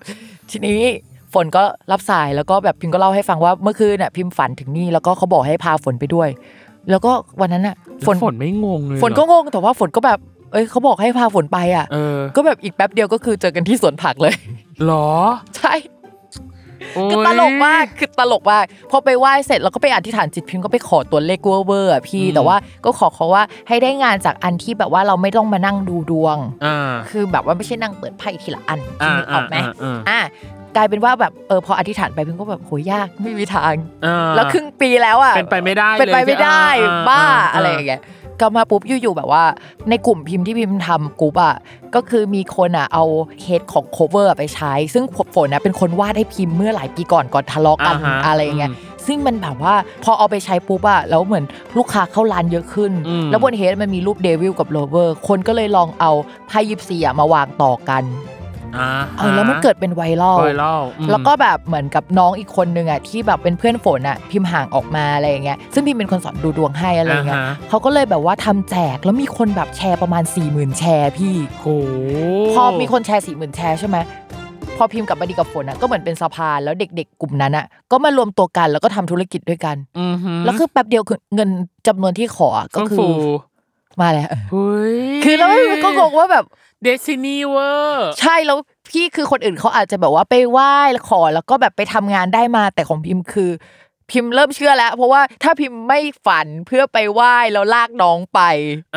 [0.52, 0.82] ทีนี้
[1.34, 6.30] ฝนก็รับสายแล้วก็แบบพิมพ์ก็เล่าให้ฟังว่าเมื่อคืนน่ะพิมพ์ฝันถึงนี่แล้วก็เขาบอกให้พาฝนไปด้วย
[6.90, 7.12] แล้วก็
[7.42, 7.76] วันนั้นน่ะ
[8.08, 10.20] ฝนฝนไม่งงเลยฝนก็งงแต่ว่าฝนก็แบบ
[10.52, 14.36] เอ้ยเขาบอกให้พาฝนไปอะเออก็แบบอีกแป๊บเดียวก็คือเจอกันที่สวนผักเลย
[14.86, 15.10] หรอ
[15.58, 15.74] ใช่
[17.12, 30.20] คือตลกมากคือตลกมากพอไปไหว้เสร็จแล้วก็ไปอธิษฐานจิตพิมพ์ก็ไปขอตัวเลขเวอร์เวอร์อะพี่อืมแต่ว่าก็ขอเขาว่าให้ได้งานจากอันที่แบบว่าเราไม่ต้องมานั่งดูดวงอ่าคือแบบว่าไม่ใช่นั่งเปิดไพ่ทีละอันอ่านึกออกไหมอ่าอ่าอะ
[30.76, 33.74] กลายเป็นว่าแบบเออพออธิษฐานไปพิมพ์ก็แบบโหยากไม่มีทาง
[34.06, 38.02] อ่าแล้วครึ่งปีแล้วอะเป็นไปไม่ได้เป็นไปไม่ได้เลยบ้าอ่าอะไรอย่างเงี้ย
[38.40, 39.44] ก็มาปุ๊บอยู่ๆแบบว่า
[39.90, 41.56] ในกลุ่มพิมพ์ที่พิมพ์ทำกลุ่มอะ
[41.96, 43.04] ก็คือมีคนอะเอา
[43.42, 45.04] เฮดของ cover อะไปใช้ ซึ่ง
[45.36, 48.72] ฝนนะเป็นคนวาดให้พิมพ์เมื่อหลายปีก่อนก่อนทะเลาะกันอ่าฮะอะไรอย่างเงี้ย
[49.08, 51.46] ซึ่งมันแบบว่าพอเอาไปใช้ปุ๊บอะแล้วเหมือน
[51.78, 56.12] ลูกค้าเข้าร้านเยอะขึ้นอืมแล้วบน head มันมีรูป Devil กับ Lover คนก็เลยลองเอา
[56.48, 58.41] ไพ่ยิปซีอะมาวางต่อกันอ่า
[59.18, 71.66] เออแล้วมันเกิดเป็นไวรัลไวรัลอืมแล้วก็แบบเหมือนกับน้องอีกคนนึงอะที่แบบเป็นเพื่อนฝนอะพิมพ์ห่างออกมาอะไรอย่างเงี้ยซึ่งพิมเป็นคนสอนดูดวงให้อะไรอย่างเงี้ยอ่าฮะเขาก็เลยแบบว่าทำแจกแล้วมีคนแบบแชร์ประมาณ4ี่หมื่นแชร์พี่โห
[72.54, 73.98] พอมีคนแชร์สี่หมื่นแชร์ใช่ไหม
[74.78, 81.50] พอพิมพ์กลับมาดีกับฝนอะก็เหมือนเป็นสะพานแล้วเด็กๆ กลุ่มนั้นอะก็มารวมตัวกันแล้วก็ทำธุรกิจด้วยกันอือหือแล้วคือแป๊บเดียวคือเงิน
[81.88, 83.22] จำนวนที่ขออะก็ก็คือคือ
[84.02, 85.50] มาแล้วเฮ้ยคือแล้ว
[85.84, 86.46] ก็งงว่าแบบ
[86.84, 88.58] destiny เวอร์ใช่แล้ว
[88.90, 90.74] พี่คือคนอื่นเขาอาจจะแบบว่าไปไหว้
[91.10, 93.52] ขอแล้วก็แบบไปทำงานได้มาแต่ของพิมพ์คือ
[94.12, 98.40] พิมพ์เริ่มเชื่อแล้ว เพราะว่าถ้าพิมพ์ไม่ฝันเพื่อไปไหว้แล้วลากน้องไป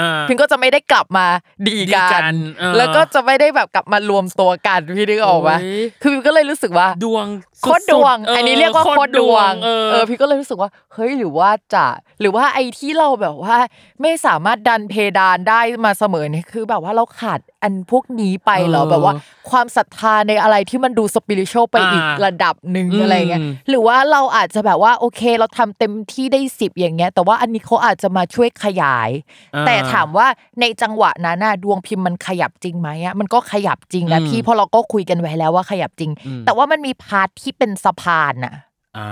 [0.00, 1.26] อ่าพิมพ์ก็จะไม่ได้กลับมา
[1.68, 7.26] ดีดีกักันนเออแล้วก็จะไม่ได้แบบกลับมารวมตัวกันพี่นึกออกปะโอ้ยคือพิมพ์ก็เลยรู้สึกว่าดวง
[7.64, 11.84] โคตรดวงสุๆอันนี้เรียกว่าโคตรดวงเออเออพี่ก็เลยรู้สึกว่า เฮ้ยหรือว่าจะ
[12.20, 13.56] หรือว่าไอ้ที่เราแบบว่า
[14.02, 19.14] ไม่สามารถดันเพดานได้มาเสมอเนี่ยคือ แบบว่าเราขาดอันพวกนี้ไปเหรอแบบว่า
[19.50, 29.10] ความศรัทธาในอะไรที่มันดูสปิริตชวลไปอีกอ่าระดับหนึ่งอืมอะไรเงี้ยหรือว่าเราอาจจะแบบว่าโอเค เราทำเต็มที่ได้สิบอย่างเงี้ย แต่ว่าอันนี้เขาอาจจะมาช่วยขยาย
[29.54, 30.26] อ่าแต่ถามว่า
[30.60, 38.54] ในจังหวะนั้นน่ะดวงพิมพ์มันขยับจริงไหมอะมันก็ขยับจริงนะอืมพี่เพราะเราก็คุยกันไว้แล้วว่าขยับจริงอืมแต่ว่ามันมี part ที่เป็นสะพานน่ะ
[38.96, 39.08] อ่า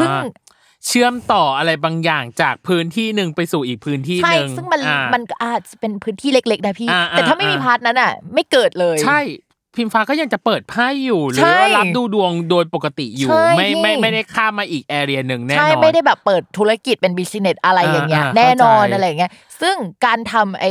[0.00, 0.10] ซึ่ง
[0.86, 9.20] เชื่อมต่ออะไรบางอย่างจากพื้นที่หนึ่งไปสู่อีกพื้นที่ใช่หนึ่งซึ่งมันอ่ามันก็อาจจะเป็นพื้นที่เล็ก ๆ นะพี่อ่าแต่ถ้าไม่มีอ่า part นั้นอะ ไม่เกิดเลย ใช่
[9.76, 19.30] พิมฟ้าก็ยังจะเปิดไพ่อยู่ หรือใช่ว่ารับดูดวงโดยปกติอยู่ใช่ไม่ไม่พี่ไม่ได้ข้ามมาอีก area หนึ่งแน่นอนใช่ไม่ได้แบบเปิดธุรกิจเป็น business อะไรอย่างเงี้ยอ่าอ่าแน่นอนเข้าใจอะไรอย่างเงี้ย
[19.62, 20.66] ซึ่งการทำไอ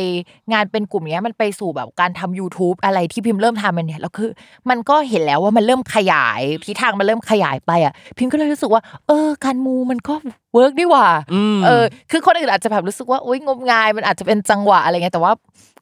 [0.54, 4.32] งานเป็นกลุ่มเนี้ยมันไปสู่แบบการทำ YouTube อะไรที่พิมพ์เริ่มทำมันเนี่ยแล้วคือ
[4.70, 10.14] มันก็เห็นแล้วว่ามันเริ่มขยายทิศทางมันเริ่มขยายไปอะ พิมพ์ก็เลยรู้สึกว่า เออ การมูมันก็
[10.54, 15.34] work ดีหว่าอืมเออ คือคนอื่นอาจจะแบบรู้สึกว่าอุ้ยงมงายมันอาจจะเป็นจังหวะอะไรเงี้ยแต่ว่า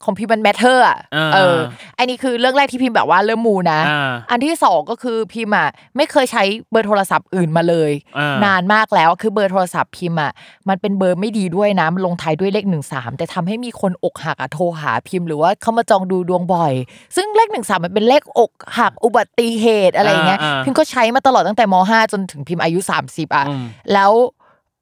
[0.03, 1.57] ของพิมพ์มัน matter อะอ่าเออ
[1.97, 10.31] อันนี้คือเรื่องแรกที่พิมพ์แบบว่าเริ่มมูนะอ่าอันที่สองก็คือพิมพ์อะไม่เคยใช้เบอร์โทรศัพท์อื่นมาเลยอ่านนานมากแล้วคือเบอร์โทรศัพท์พิมพ์อะ
[10.69, 16.73] มันเป็นเบอร์ไม่ดีด้วยนะมันลงท้ายด้วยเลขหนึ่งสามแต่ทำให้มีคนอกหักอะโทรหาพิมพ์หรือว่าเข้ามาจองดูดวงบ่อย
[17.15, 24.11] ซึ่งเลขหนึ่งสามมันเป็นเลขอกหักอุบัติเหตุอะไรอย่างเงี้ยอ่าอ่าพิมพ์ก็ใช้มาตลอดตั้งแต่มห้าจนถึงพิมพ์อายุ30อะอืมแล้ว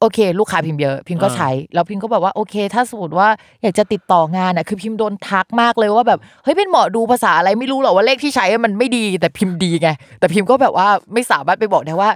[0.02, 3.28] โอเค ลูกค้าพิมพ์เยอะ พิมพ์ก็อ่าใช้ แล้วพิมพ์ก็แบบว่าโอเค ถ้าสมมติว่า
[3.62, 12.10] อยากจะติดต่องานอะคือพิมพ์โดนทักมากเลยว่าแบบเฮ้ยเป็นหมอดูภาษาอะไรไม่รู้หรอกว่าเลขที่ใช้มันไม่ดีแต่พิมพ์ดีไงแต่พิมพ์ก็แบบว่าไม่สามารถไปบอกได้ว่า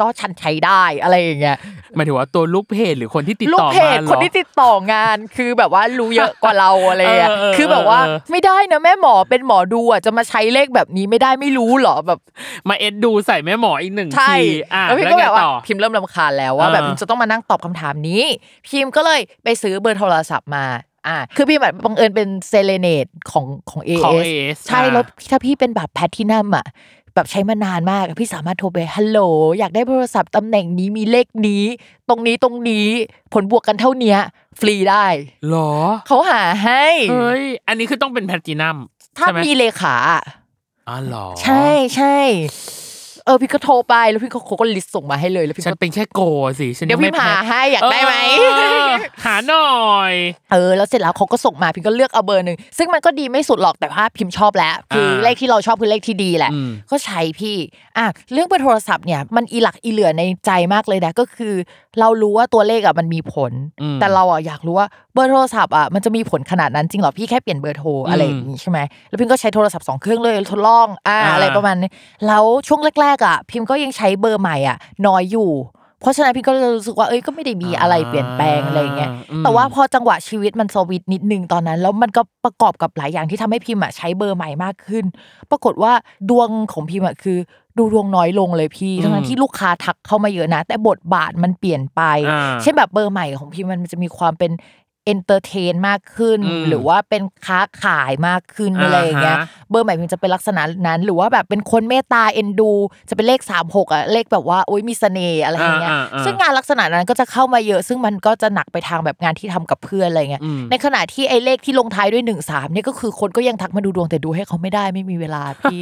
[0.00, 1.58] ก็ฉันใช้ได้อะไรอย่างเงี้ย
[1.94, 12.20] หมายถึงว่าตัวลูกเพจหรือคนที่ติดลูกต่อเพมาจเหรอคนที่ติดต่องานคือแบบว่ารู้เยอะกว่าเราอะไรอะเออเออคือแบบว่าเออไม่ได้นะแม่หมอเป็นหมอดูอะจะมาใช้เลขแบบนี้ไม่ได้ไม่รู้เหรอแบบ
[12.68, 18.22] มาเอ็ดดูใส่แม่หมออีกหนึ่งใช่ทีอะแล้วพิมแล้วก็ไงแบบว่าต่อพิมเริ่มรำคาญแล้วว่าเออแบบพิมจะต้องมานั่งตอบคำถามนี้
[18.68, 20.66] พิมก็เลยไปซื้อเบอร์โทรศัพท์มา
[21.08, 26.66] อ่าคือพี่แบบบังเอิญเป็นเซเลเนตของของเอของเอ AS ใช่อ่าแล้วถ้าพี่เป็นแบบแพททินัมอะ
[27.14, 29.18] แบบใช้มานานมากอะพี่สามารถโทรไปฮัลโหล
[29.58, 31.64] อยากได้โทรศัพท์ตำแหน่งนี้มีเลขนี้
[32.08, 32.86] ตรงนี้ตรงนี้
[33.32, 34.18] ผลบวกกันเท่าเนี้ย
[34.60, 35.06] ฟรีได้
[35.48, 35.72] หรอ
[36.06, 38.76] เขาหาให้เฮ้ยอันนี้คือต้องเป็นแพลตินัม
[39.18, 40.22] ถ้าใช่ไหมมีเลขาอะ
[40.88, 42.16] อ๋อเหรอใช่ใช่
[43.24, 46.20] เออพี่ก็โทรไปแล้วพี่ก็เขาก็ลิสต์ส่งมาให้เลยแล้วพี่ฉันก็เป็นแค่โก
[46.60, 48.42] สิฉันเดี๋ยวงพี่ไม่หาแพ้ให้อยากได้ไหมเอ
[48.88, 48.90] อ
[49.24, 49.72] หาหน่อ
[50.12, 50.14] ย
[50.52, 57.56] เออแล้วเสร็จแล้วเขาก็ส่งมาพิมก็เลือกเอาเบอร์หนึ่งซึ่งมันก็ดีไม่สุดหรอกแต่ว่าพิมชอบแล้วคืออาเลขที่เราชอบคือเลขที่ดีแหละอืมก็ใช้พี่
[57.98, 61.54] อะเรื่องเบอร์โทรศัพท์เนี่ยมันอีหลักอีเหลือในใจมากเลยนะก็คือ
[62.00, 63.52] เรารู้ว่าตัวเลขอะมันมีผล
[63.82, 68.78] อืมแต่เราอะอยากรู้ว่าเบอร์โทรศัพท์อะมันจะมีผลขนาดนั้นจริงเหรอพี่แค่เปลี่ยนเบอร์โทรอะไรอย่างงี้ใช่ไหม
[69.08, 71.90] แล้วพิมก็ใช้โทรศัพท์สองเครื่องเลยทดลองอ่าอ่าอะไรประมาณนี้
[72.26, 74.76] แล้วช่วงแรกๆอะพิมก็ยังใช้เบอร์ใหม่อะ
[75.06, 75.50] น้อยอยู่
[76.02, 85.04] เพราะฉะนั้นพี่ก็เลยรู้สึกว่าเอ้ยก็ไม่ได้มีอะไรเปลี่ยนแปลงอะไรอย่างเงี้ยอืมแต่ว่าพอจังหวะชีวิตมันสวิตช์นิดนึงตอนนั้น แล้วมันก็ประกอบกับหลายอย่างที่ทำให้พิมพ์อะใช้เบอร์ใหม่มากขึ้น
[85.50, 85.92] ปรากฏว่า
[86.30, 87.38] ดวงของพิมพ์อะคือ
[87.78, 94.52] ดูดวงน้อยลงเลยพี่ทั้งนั้นที่ลูกค้าทักเข้ามาเยอะนะ แต่บทบาทมันเปลี่ยนไปอ่าเช่นแบบเบอร์ใหม่ของพิมพ์มันจะมีความเป็น
[95.06, 102.72] entertain มากขึ้นอืมหรือว่าเป็นค้าขายมากขึ้นอะไรอย่างเงี้ยอ่าฮะ เบอร์ใหม่พิมพ์จะเป็นลักษณะนั้น หรือว่าแบบเป็นคนเมตตาเอ็นดู
[103.08, 115.80] จะเป็นเลขสามหกอะเลขแบบว่าโอ้ยมีเสน่ห์อะไรอย่างเงี้ยอ่าอ่าอ่าซึ่งงานลักษณะนั้นก็จะเข้ามาเยอะ ซึ่งมันก็จะหนักไปทางแบบงานที่ทำกับเพื่อนอะไรเงี้ยอืมในขณะที่ไอ้เลขที่ลงท้ายด้วยหนึ่งสามเนี่ยก็คือคนก็ยังทักมาดูดวงแต่ดูให้เขาไม่ได้ไม่มีเวลาพี่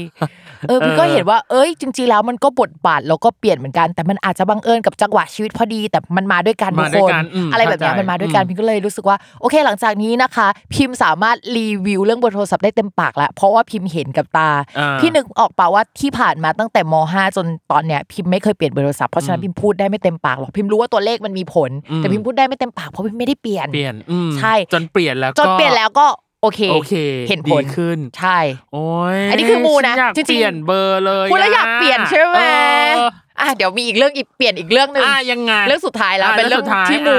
[0.68, 26.06] เออพี่ก็เห็นว่าเอ้ยจริง ๆ แล้วมันก็บทบาทแล้วก็เปลี่ยนเหมือนกัน แต่มันอาจจะบังเอิญกับจังหวะชีวิตพอดี แต่มันมาด้วยกันทุมากด้ควยนกันอืมอะไรแบบเนี้ยเข้าใจมันมาด้วยกันอืมพี่ก็เลยรู้สึกว่าโอเคหลังจากนี้นะคะ พิมพ์สามารถรีวิวเรื่องเบอร์โทรศัพท์ได้เต็มปากแล้วเพราะว่าพิมพ์เห็นกับตาอ่าพี่นึกออกป่าว่าที่ผ่านมาตั้งแต่ม .5 จนตอนเนี้ยพิมพ์ไม่เคยเปลี่ยนเบอร์โทรศัพท์เพราะฉะนั้นพิมพ์พูดได้ไม่เต็มปากหรอกพิมพ์รู้ว่าตัวเลขมันมีผลอืมแต่พิมพ์พูดได้ไม่เต็มปากเพราะพิมพ์ไม่ได้เปลี่ยนเปลี่ยนอืมใช่จนเปลี่ยนแล้วจนเปลี่ยนแล้วก็
[26.42, 26.94] โอเค โอเค
[27.28, 28.38] เห็นผดีลขึ้น ใช่
[28.72, 33.08] โอ้ยอันนี้คือมูนะฉัอยากจริงๆเปลี่ยนเบอร์เลยพูดแล้วอยากเปลี่ยนใช่ไหมเออ
[33.40, 37.18] อะเดี๋ยวมีอีกเรื่องอีกเปลี่ยนอีกเรื่องหนึ่งอะยังไงเรื่องสุดท้ายแล้วอะเป็นเรื่องเรื่องสุดท้ายที่มู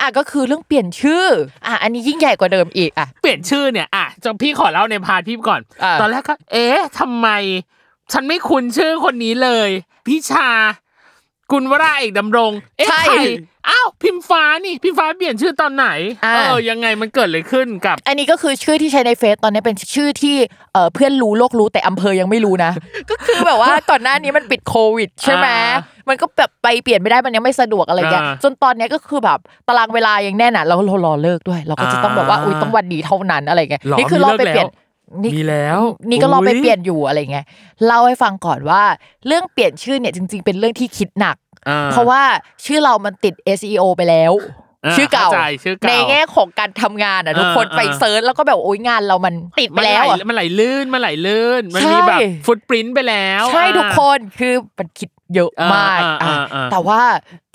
[0.00, 1.26] อะก็คือเรื่องเปลี่ยนชื่อ
[1.66, 7.28] อะอันนี้ยิ่งใหญ่กว่าเดิมอีกอะเปลี่ยนชื่อเนี่ยอะจงพี่ขอเล่าใน part พี่ก่อนอะตอนแรกก็เอ๊ะทำไม
[8.12, 9.68] ฉันไม่คุ้นชื่อคนนี้เลย
[10.06, 10.48] พี่ชา
[11.52, 13.22] กุลวราเอกดำรงเอ๊ะใช่ใคร
[13.68, 15.86] อ้าวพิมฟ้านี่พิมฟ้าเปลี่ยนชื่อตอนไหน
[16.24, 20.36] อะเออยังไงมันเกิดอะไรขึ้นกับ อันนี้ก็คือชื่อที่ใช้ในเฟซตอนนี้เป็นชื่อที่
[20.72, 22.72] เอ่อเพื่อนรู้โลกรู้แต่อำเภอยังไม่รู้นะ
[23.10, 29.38] ก็คือแบบว่าก่อนหน้านี้มันปิดโควิดใช่ไหมอ่ามันก็แบบไปเปลี่ยนไม่ได้มันยังไม่สะดวกอะไรเงี้ยอ่าจนตอนเนี้ยก็คือแบบ
[29.68, 37.44] ตารางเวลายังแน่นอะเราเรารอเลิกด้วย เราก็จะต้องแบบว่าอ่าอุ้ยต้องวันดีเท่านั้นอะไรเงี้ยหรอนี่คือมีรอเลิกไปเปลี่ยนแล้ว นี่ มีแล้วนี่ก็รอไปอุ๊ยเปลี่ยนอยู่อะไรเงี้ย
[37.86, 38.82] เล่าให้ฟังก่อนว่า
[39.26, 41.41] เรื่องเปลี่ยนชื่อเนี่ยจริง ๆ เป็นเรื่องที่คิดหนักอ่
[41.92, 42.22] เพราะว่า
[42.64, 44.32] ชื่อเรามันติด SEO ไปแล้ว
[44.86, 57.00] อ่าชื่อเก่าเข้าใจชื่อเก่าในแง่ของการทำงานอะทุกคนอ่าไปเซิร์ชแล้วก็แบบโอ้ยงานเรามันติดไปมันแล้วไหลอะมันไหลลื่นมันไหลลื่นมันใช่มีแบบฟุตปรินต์ไปแล้วใช่อะทุกคนคือมันคิดเยอะมากอ่าอ่าอะอ่าแต่ว่า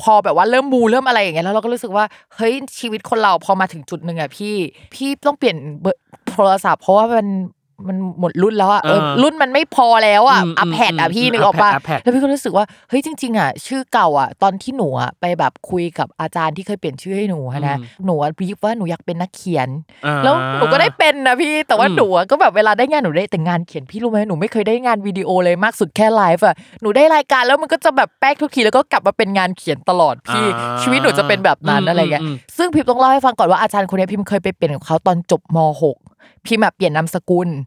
[0.01, 4.55] พอแบบว่าเริ่มมูเริ่มอะไรอย่างเงี้ยแล้วเราก็รู้สึกว่าเฮ้ยชีวิตคนเราพอมาถึงจุดหนึ่งอะพี่
[4.93, 7.27] พี่ต้องเปลี่ยนเบอร์โทรศัพท์ เพราะว่ามัน
[7.87, 19.69] มันหมดรุ่นแล้วอะเออเออรุ่นมันไม่พอแล้วอะอืมอัพแพดอะอืมพี่อืมนึกออกปะอัพแพดแล้วพี่ก็รู้สึกว่าเฮ้ยจริงๆอะชื่อเก่าอะตอนที่หนูอะไปแบบคุยกับอาจารย์ที่เคยเปลี่ยนชื่อให้หนูอะนะอืมหนูอะบีฟว่าหนูอยากเป็นนักเขียน
[20.05, 37.66] อ่าแล้วหนูก็ได้เป็นนะพี่แต่ว่าอืมหนูอะก็แบบเวลาได้งานหนูได้แต่งานเขียนพี่รู้ไหมหนูไม่เคยได้งานวิดีโอเลยมากสุดแค่ไลฟ์อะหนูได้รายการแล้วมันก็จะแบบแป๊กทุกทีแล้วก็กลับมาเป็นงานเขียนตลอดพี่อ่าชีวิตหนูจะเป็นแบบนั้นอืมอะไรเงี้ยอืมซึ่งพิมพ์ต้องเล่าให้ฟังก่อนว่าอาจารย์คนนี้พิมพ์เคยไปเปลี่ยนกับเขาตอนจบม .6 พิมพ์แบบเปลี่ยนนามสกุลอ่า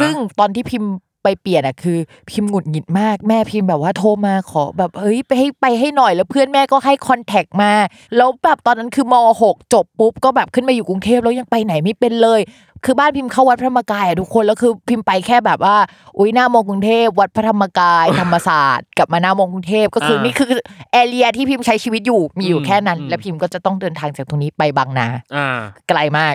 [0.00, 0.90] ซึ่งตอนที่พิมพ์
[1.22, 1.98] ไปเปลี่ยนอะคือ
[2.30, 7.72] พิมพ์หงุดหงิดมากแม่พิมพ์แบบว่าโทรมาขอแบบเฮ้ยไปให้ไปให้หน่อยแล้วเพื่อนแม่ก็ให้คอนแทคมา
[8.16, 12.40] แล้วแบบตอนนั้นคือมหกจบปุ๊บก็แบบขึ้นมาอยู่กรุงเทพแล้วยังไปไหนไม่เป็นเลย
[12.84, 15.76] คือบ้านพิมพ์เข้าวัดพระธรรมกายอะทุกคนแล้วคือพิมพ์ไปแค่แบบว่า
[16.18, 20.52] อุ้ยหน้ามงกรุงเทพวัดพระธรรมกาย ธรรมศาสตร์กลับมาหน้ามงกรุงเทพก็คืออานี่คือ
[20.92, 26.34] แอเรียที่พิมพ์ใช้ชีวิตอยู่มีอยู่อืมแค่นั้นอืมและพิมพ์ก็จะต้องเดินทางจากตรงนี้ไปบางนาอ่าไกลมาก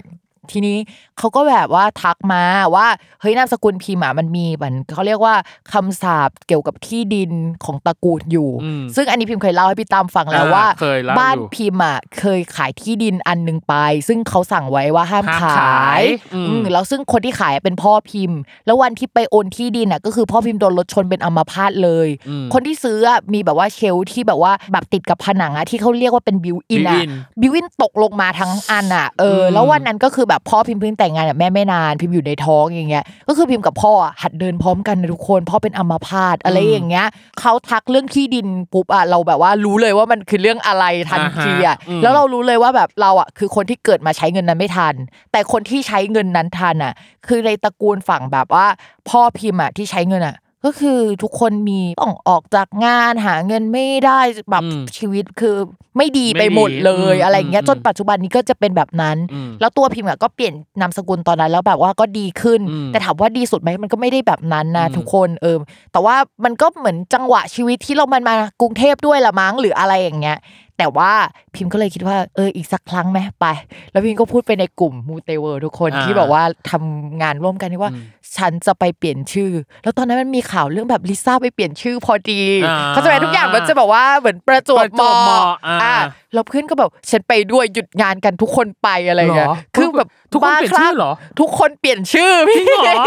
[0.52, 0.78] ทีนี้
[1.18, 2.44] เขาก็แบบว่าทักมา
[2.76, 2.88] ว่า
[3.22, 5.36] เฮ้ยนามสกุลพิมพ์อะมันมีเหมือนเขาเรียกว่า
[5.74, 7.32] คำสาปเกี่ยวกับที่ดิน
[7.66, 13.74] ของตระกูลอยู่อืมซึ่งอันนี้พิมพ์เคยเล่าให้พี่ตามฟังแล้วอ่าว่าเคยเล่า บ้านอยู่พิมพ์อะเคยขายที่ดินอันหนึ่งไป
[14.08, 27.12] ซึ่งเขาสั่งไว้ว่าห้ามห้ามขาขายยอืมอืมแล้วซึ่งคนที่ขายเป็นพ่อพิมพ์ แล้ววันที่ไปโอนที่ดินอะก็คือพ่อพิมพ์โดนรถชนเป็นอัมพาตเลยอืมคนที่ซื้ออะมีแบบว่า shelf ที่แบบว่าแบบติดกับผนังอะที่เขาเรียกว่าเป็น built-in อะ built-in
[27.42, 37.08] built-in ตกลงมาทั้งอันอะเอออืมแล้ววันนั้นก็คือแบบพ่อพิมพ์เพิ่งแต่งงานกับแม่ไม่นานพิมพ์อยู่ในท้องอย่างเงี้ยก็คือพิมพ์กับพ่ออะหัดเดินพร้อมกันนะทุกคนพ่อเป็นอัมพาตอะไรอย่างเงี้ย
[37.40, 44.96] เขาทักเรื่องที่ดินปุ๊บอะเราแบบว่ารู้เลยว่ามันคือเรื่องอะไรทันทีอะอ่าฮะอืมแล้วเรารู้เลยว่าแบบเราอะคือคนที่เกิดมาใช้เงินนั้นไม่ทัน
[45.32, 46.94] แต่คนที่ใช้เงินนั้นทันอะ
[47.28, 48.66] คือในตระกูลฝั่งแบบว่า
[49.10, 54.20] พ่อพิมพ์อะที่ใช้เงินอะ ก็คือทุกคนมีต้องออกจากงานหาเงินไม่ได้
[54.52, 55.56] แบบอืมชีวิตคือ
[55.98, 65.58] ไม่ดีไปไม่ดีหมดเลยอืมอะไรอย่างเงี้ยอืมจนปัจจุบันนี้ก็จะเป็นแบบนั้นอืมแล้วตัวพิมพ์อะก็เปลี่ยนนามสกุลตอนนั้นแล้วแบบว่าก็ดีขึ้นอืมแต่ถามว่าดีสุดไหมมันก็ไม่ได้แบบนั้นนะอืมทุกคนเออ
[65.92, 70.40] แต่ว่ามันก็เหมือนจังหวะชีวิตที่เรามันมากรุงเทพด้วยละมั้งหรืออะไรอย่างเงี้ย
[70.78, 71.12] แต่ว่า
[71.56, 73.46] พิมพ์ก็เลยคิดว่าเอออีกสักครั้งไหมไป
[73.92, 78.04] แล้วพิมพ์ก็พูดไปในกลุ่มมูเตเวอร์ทุกคนอ่าที่แบบว่าทำงานร่วมกันที่ว่าอืม
[78.38, 79.52] ฉันจะไปเปลี่ยนชื่อ
[79.84, 85.96] แล้วตอนนั้นมันมีข่าวเรื่องแบบลิซ่าไปเปลี่ยนชื่อพอดีอ่าเขาใจะไปทุกอย่างมันจะแบบว่าเหมือนประจวบประจวบเหมาะอ่าอ่า
[86.34, 93.06] แล้วเพื่อนก็แบบฉันไปด้วยหยุดงานกันทุกคนไปอะไรเงี้ยหรอคือแบบทุกคนเปลี่ยนชื่อเหรอ ทุกคนเปลี่ยนชื่อพี่จริงเหรอ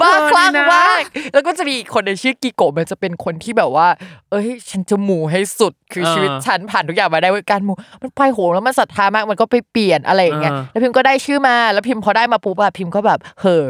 [0.00, 3.88] บ้าคลั่งเออดีนะมากแล้วก็จะมีอีกคนในชื่อกิโกะมันจะเป็นคนที่แบบว่า
[4.30, 7.72] เอ้ย ฉันจะหมูให้สุดคือชีวิตฉันผ่านทุกอย่างมาได้ด้วยการหมู
[8.02, 13.64] มันไปโหแล้วมันศรัทธามากมันก็ไปเปลี่ยนอะไรอย่างเงี้ยอ่าแล้วพิมพ์ก็ได้ชื่อมาแล้วพิมพ์พอได้มาปุ๊บอะพิมพ์ก็แบบเห่อ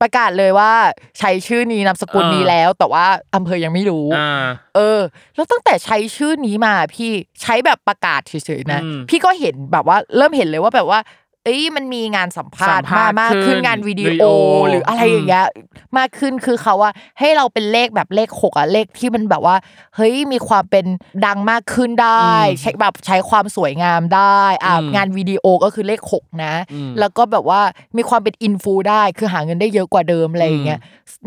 [0.00, 0.72] ประกาศเลยว่า
[1.18, 5.00] ใช้ชื่อนี้นามสกุลนี้แล้ว แต่ว่าอำเภอยังไม่รู้อ่าเออ
[5.34, 7.10] แล้วตั้งแต่ใช้ชื่อนี้มาพี่
[7.42, 11.00] ใช้แบบประกาศเฉยๆนะอืมพี่ก็เห็นแบบว่าเริ่มเห็นเลยว่าแบบว่า
[11.46, 15.46] เอ้ยมันมีงานสัมภาษณ์สัมภาษณ์มากขึ้นขึ้นงานวิดีวิดีโอโอหรืออะไรอืมอย่างเงี้ย
[15.98, 19.56] มากขึ้นคือเขาว่าให้เราเป็นเลขแบบเลขหกอะเลขที่มันแบบว่า
[19.96, 20.84] เฮ้ยมีความเป็น
[21.26, 22.30] ดังมากขึ้นได้
[22.60, 27.60] ใช้แบบใช้ความสวยงามได้อะอืมงานวิดีโอก็คือเลขหกนะอืมแล้วก็แบบว่า
[27.96, 30.80] มีความเป็นอินฟูได้คือหาเงินได้เยอะกว่าเดิมอะไรอย่างเงี้ย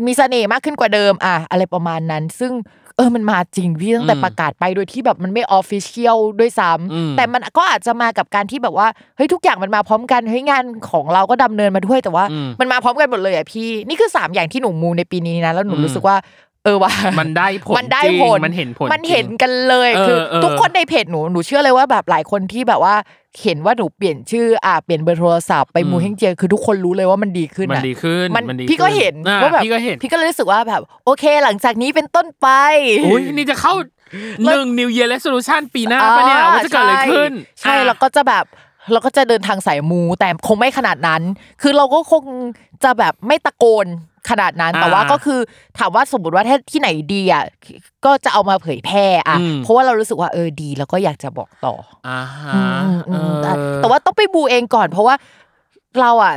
[0.06, 16.16] มีเสน่ห์มากขึ้นกว่าเดิมอะอะไรประมาณนั้น ซึ่งเออมันมาจริงพี่ตั้งแต่อืมประกาศไปโดยที่แบบมันไม่ออฟฟิเชียลด้วยซ้อืมำแต่มันก็อาจจะมากับการที่แบบว่าเฮ้ยทุกอย่างมันมาพร้อมกันเฮ้ยงานของเราก็ดำเนินมาด้วยแต่ว่าอืมมันมาพร้อมกันหมดเลยอะพี่นี่คือสามอย่างที่หนูมูในปีนี้นะแล้วหนูอืมรู้สึกว่า
[16.64, 22.94] เออว่ามันได้ผลมันได้จริงผลมันเห็นผลมันเห็นจริงกันเลยเออคือเออทุกคนในเพจหนูหนูเชื่อเลยว่าแบบหลายคนที่แบบว่า
[23.42, 32.48] เห็นว่าหนูเปลี่ยนชื่ออะเปลี่ยนเบอร์โทรศัพท์ไปอืมมูเฮงเจียคือทุกคนรู้เลยว่ามันดีขึ้นมันอะดีขึ้นมันมันดีพี่ก็ขึ้นเห็นอ่าว่าแบบพี่ก็เห็นพี่ก็เลยรู้สึกว่าแบบโอเค หลังจากนี้เป็นต้นไป
[33.06, 33.74] อุ้ยนี่จะเข้า
[34.44, 38.44] หนึ่ง New Year Resolution ปีหน้าปะเนี่ยอ่ว่าจะเกิดอะไรขึ้น ใช่อะแล้วก็จะแบบ
[38.92, 41.22] เราก็จะเดินทางสายมู แต่คงไม่ขนาดนั้น
[41.62, 42.24] คือเราก็คง
[42.84, 43.86] จะแบบไม่ตะโกน
[44.30, 45.40] ขนาดนั้น แต่ว่าก็คือ
[45.78, 47.44] ถามว่าสมมติว่าถ้าที่ไหนดีอะ
[48.04, 51.74] ก็จะเอามาเผยแพร่อะอืมเพราะว่าเรารู้สึกว่าเออดี แล้วก็อยากจะบอกต่อ
[52.08, 52.60] อ่าฮะอื
[52.94, 55.14] มอืมเออะอแต่ว่าต้องไปมูเองก่อน เพราะว่า
[56.00, 56.34] เราอะ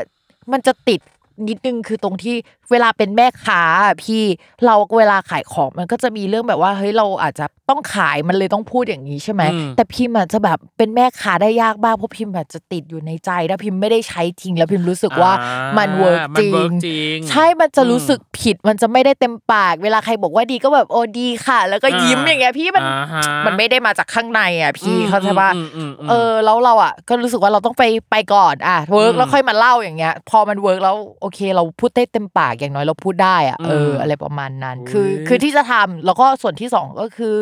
[0.51, 0.99] มันจะติด
[1.47, 2.35] นิดนึงคือตรงที่
[2.71, 4.23] เวลาเป็นแม่ค้าอะพี่
[4.65, 37.37] เราเวลาขายของมันก็จะมีเรื่องแบบว่าเฮ้ยเราอาจจะต้องขายมันเลยต้องพูดอย่างนี้ใช่ไหมอืมแต่พิมพ์อาจจะแบบเป็นแม่ค้าได้ยากมากเพราะพิมพ์อาจจะติดอยู่ในใจถ้าพิมพ์ไม่ได้ใช้จริงแล้วพิมพ์รู้สึกว่าอ่มัน work จริงมัน work จริงใช่มันจะรู้สึกผิดมันจะไม่ได้เต็มปาก เวลาใครบอกว่าดีก็แบบโอ้ดีค่ะ แล้วก็ยิ้มอ่าอย่างเงี้ยพี่มันอ่าฮะมันไม่ได้มาจากข้างในอะพี่อืมเข้าใจปะอืมอืมอืมเออแล้วเราอะก็รู้สึกว่าเราต้องไปไปก่อนอะ work อืมแล้วค่อยมาเล่าอย่างเงี้ย พอมัน work แล้วโอเคเราพูดได้เต็มปากอย่างน้อยเราพูดได้อะเอออืมอะไรประมาณนั้นอุ๊ยคือคือที่จะทำแล้วก็ส่วนที่สองก็คือ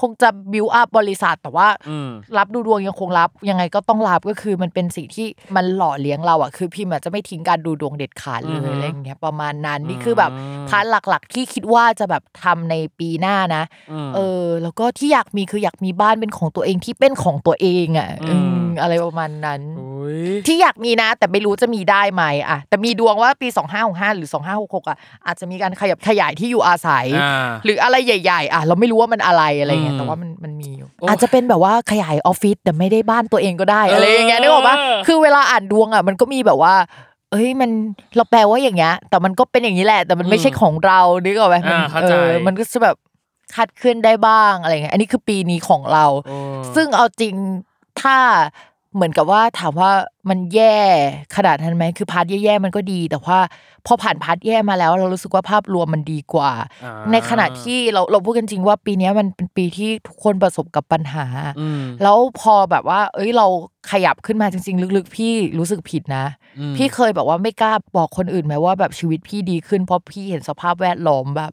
[0.00, 5.26] คงจะบิวอัพบริษัทแต่ว่าอืมรับดูดวงยังคงรับยังไงก็ต้องรับก็คือมันเป็นสิ่งที่
[5.56, 10.30] มันหล่อเลี้ยงเราอะคือพิมพ์อะจะไม่ทิ้งการดูดวงเด็ดขาดเลอือฮึยอะไรอย่างเงี้ยประมาณนั้นนี่อืมคือแบบ
[10.68, 13.62] part หลัก ๆ ที่คิดว่าจะแบบทำในปีหน้านะ
[14.06, 19.91] มเออ แล้วก็ที่อยากมีคืออยากมีบ้านเป็นของตัวเองที่เป็นของตัวเองอะอืมอืมอะไรประมาณนั้นอุ๊ย
[20.46, 23.48] ที่อยากมีนะ แต่ไม่รู้จะมีได้ไหมอะแต่มีดวงว่าปี
[23.82, 36.74] 2565หรือ 2566อะอาจจะมีการขยับขยายที่อยู่อาศัยอ่าหรืออะไรใหญ่ ๆ อะ เราไม่รู้ว่ามันอะไรอะไรเงี้อืยมแต่ว่ามันมันมีอยู่โอ้อาจจะเป็นแบบว่าขยายออฟฟิศแต่ไม่ได้บ้านตัวเองก็ได้อะไรอย่างเงี้ยนึกออกปะเออคือเวลาอ่านดวงอะมันก็มีแบบว่า
[37.30, 37.70] เอ้ยมัน
[38.16, 42.96] เราแปลว่าอย่างเงี้ยแต่มันก็เป็นอย่างนี้แหละ แต่มันไม่ใช่ของเรานึกออกไหมมันอ่าเข้าใจออมันก็จะแบบ
[43.54, 46.36] คัดขึ้นได้บ้างอะไรเงี้ยอันนี้คือปีนี้ของเราโอ้
[46.74, 47.34] ซึ่งเอาจริง
[48.00, 48.16] ถ้า
[48.94, 49.90] เหมือนกับว่าถามว่า
[50.28, 50.76] มันแย่
[51.36, 53.38] ขนาดนั้นไหมคือ part แย่ๆมันก็ดี แต่ว่า
[53.86, 56.50] พอผ่าน part แย่มาแล้ว เรารู้สึกว่าภาพรวมมันดีกว่า
[56.84, 61.26] อ่าในขณะที่เราเราพูดกันจริงว่าปีเนี้ยมันเป็นปีที่ทุกคนประสบกับปัญหา
[61.60, 63.46] อืมแล้วพอแบบว่า เอ้ยเรา
[63.90, 66.24] ขยับขึ้นมาจริง ๆ ลึกๆ พี่รู้สึกผิดนะ
[66.58, 71.52] อืมพี่เคยแบบว่าไม่กล้าบอกคนอื่นไหมว่าแบบชีวิตพี่ดีขึ้นเพราะพี่เห็นสภาพแวดล้อมแบบ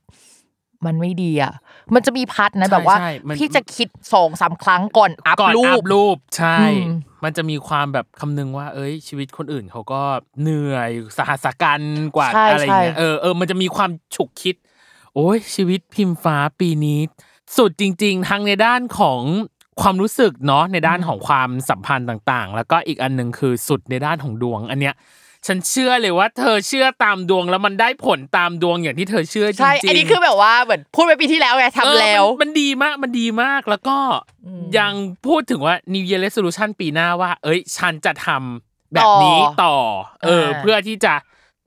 [0.86, 1.54] มันไม่ดีอะ
[1.94, 6.92] มันจะมีพัดนะใช่แบบว่าใช่มันพี่จะคิดสองสามครั้งก่อนอัพก่อนรูอัปพรูปใช่อืม
[7.24, 10.02] มันจะมีความแบบคำนึงว่า เอ้ย ชีวิตคนอื่นเขาก็
[10.42, 11.82] เหนื่อยสหัสกัน
[12.15, 14.56] กว่าใช่อะไรเงี้ยใช่เออเออมันจะมีความฉุกคิด
[15.13, 17.00] โอ้ยชีวิตพิมพ์ฟ้าปีนี้
[17.58, 19.22] สุดจริง ๆ ทั้งในด้านของ
[19.82, 24.96] ความรู้สึกเนาะในด้านของความสัมพันธ์ต่างๆ แล้วก็อีกอันหนึ่งคือสุดในด้านของดวง อันเนี้ย
[25.47, 33.97] ฉันเชื่อเลยว่า เธอเชื่อตามดวงแล้วมันได้ผลตามดวงอย่างที่เธอเชื่อจริงๆใช่อันนี้คือแบบว่าเหมือนพูดไปปีที่แล้วไงทำแล้วเออมันมันดีมากมันดีมากแล้วก็
[34.78, 34.93] ยัง
[35.28, 39.75] พูดถึงว่า New Year Resolution ปีหน้าว่า เอ้ย ฉันจะทำแบบนี้ต่อต่อ
[40.23, 41.13] เอออ่าเพื่อที่จะ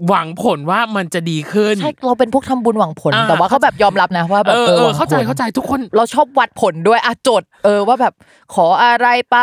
[0.09, 8.14] หวังผลว่ามันจะดีขึ้นใช่เราเป็นพวกทำบุญหวังผลอ่าแต่ว่าเขาแบบยอมรับนะว่าแบเอบอเออเอหอวังเข้าใจผลเข้าใจทุกคนเราชอบวัดผลด้วยอะจด เออว่าแบบ
[8.55, 9.38] ขออะไรไป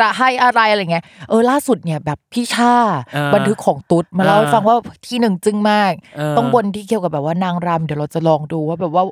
[0.00, 2.74] จะให้อะไรอะไรเงี้ยเออล่าสุดเนี่ยแบบพี่ชา
[3.14, 9.04] เออบันทึกของตุ๊ดมาเล่าให้เออฟังว่าที่หนึ่งจึงมากเออต้องบนที่เกี่ยวกับแบบว่านางรำเดี๋ยวเราจะลองดูว่าแบบว่า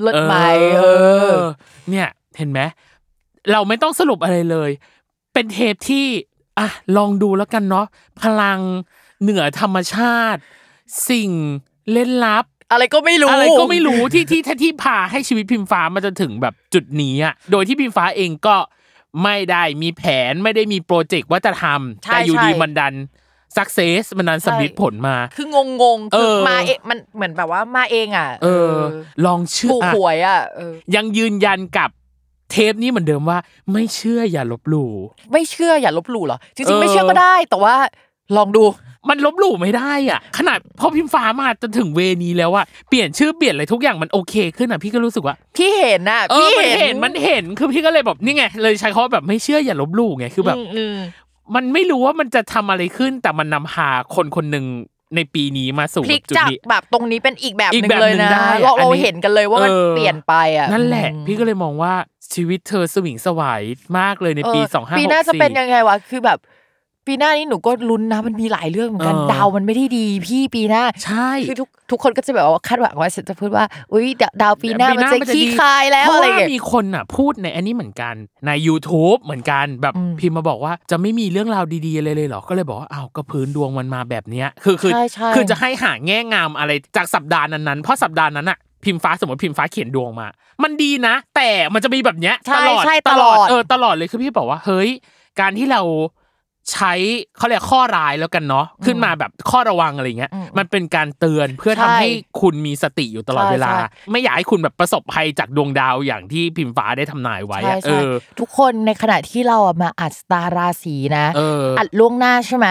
[0.00, 0.34] เลิศไหม
[0.76, 0.82] เอ
[1.30, 1.34] อ
[1.90, 2.60] เนี่ยเห็นไหม
[3.52, 4.70] เราไม่ต้องสรุปอะไรเลย
[5.32, 6.06] เป็นเทปที่
[6.58, 7.86] อะลองดูแล้วกันเนาะ
[8.22, 8.58] พลัง
[9.22, 10.40] เหนือธรรมชาติ
[11.08, 11.30] สิ่ง
[11.92, 18.56] เล่นลับ อะไรก็ไม่รู้อะไรก็ไม่รู้ที่ที่ที่ที่พาให้ชีวิตพิมฟ้ามาจนถึงแบบจุดนี้อะโดยที่พิมฟ้าเองก็
[19.22, 22.94] ไม่ได้มีแผนไม่ได้มีโปรเจกต์ว่าจะทำใช่แต่อยู่ใช่ดีมันดัน
[23.56, 28.72] สักเซสมันดันใช่สำลิดผลมา คืองงงๆคือเออมาเองมันเหมือนแบบว่ามาเองอะ เออ
[29.26, 31.90] ลองเชื่ถูอกอะหวยอะเออยังยืนยันกับ
[32.50, 33.38] เทปนี้เหมือนเดิมว่า
[33.72, 34.92] ไม่เชื่ออย่าลบหลู่
[35.32, 37.74] ไม่เชื่ออย่าลบหลู่เหรอจเอริงอๆไม่เชื่อก็ได้ แต่ว่า
[38.36, 38.62] ลองดู
[39.08, 50.96] มันลบหลู่ไม่ได้อะ ขนาดพอพิมฟ้ามาจนถึงเวนี้แล้วว่าเปลี่ยนชื่อเปลี่ยนอะไรทุกอย่างมันโอเคขึ้นอะพี่ก็รู้สึกว่าพี่เห็นน่ะเออพี่มันเห็นมันเห็นคือพี่ก็เลยแบบนี่ไงเลยใช้คำว่าแบบไม่เชื่ออย่าลบหลู่ไงคือแบบอืมอืม
[51.54, 54.66] มันไม่รู้ว่ามันจะทำอะไรขึ้น แต่มันนำพาคนคนหนึ่ง
[55.16, 61.92] ในปีนี้มาสู่พลิกจุดจากนี้แบบตรงนี้เป็นอีกแบบหอีกนึ่แบงบเลยหนึ่งนะได้อะเราอันเรานี้เห็นกันเลยว่ามันเออเปลี่ยนไปอะนั่นแหละอืมพี่ก็เลยมองว่า
[62.34, 63.62] ชีวิตเธอสวิงสวาย
[63.98, 66.38] มากเลยในปีเออสองห้าปีหน้าจะเป็นยังไงวะคือแบบ
[67.06, 74.06] ปีหน้านี้หนูก็ลุ้นนะมันมีหลายเรื่องเหมือนกันเออดาวมันไม่ได้ดีพี่ปีหน้าใช่คือทุกทุกคนก็จะแบบว่าคาดหวังว่าฉันจะพูดว่าอุ้ย
[74.42, 78.14] ดาวปีหน้าปีมันจะขี้คายแล้วเพราะอะไรว่าเงี้ยมีคนอะพูดในอันนี้เหมือนกัน
[78.46, 90.28] ใน YouTube เหมือนกันแบบอืมพิมพ์มาบอกว่าจะไม่มีเรื่องราวดีๆอะไรเลยเหรอก็เลยบอกว่าอ้าวก็พื้นดวงมันมาแบบเนี้ยคือคือใช่ใช่คือจะให้หาแง่งามอะไรจากสัปดาห์นั้นๆเพราะสัปดาห์นั้นอะพิมพ์ฟ้าสมมติพิมพ์ฟ้าเขียนดวงมา
[90.62, 94.88] มันดีนะ แต่มันจะมีแบบเนี้ยใช่ตลอดใช่ตลอดเออตลอดเลยคือพี่บอกว่าเฮ้ย
[95.40, 95.82] การที่เรา
[96.72, 96.92] ใช้
[97.36, 102.08] เขาเรียกข้อร้ายแล้วกันเนาะขึ้นมาแบบข้อระวังอะไรเงี้ยอืมมันเป็นการเตือนเพื่อทำใช่ให้
[102.40, 112.68] คุณมีสติอยู่ตลอดใช่เวลาใช่ไม่อยากให้คุณแบบประสบภัยจากดวงดาวอย่างที่พิมพ์ฟ้าได้ทำนายไว้ใช่อะเอใช่อทุกคนในขณะที่เราอะมาอัดสตาร์ราศีนะเอออัอัดล่วงหน้าใช่ไหม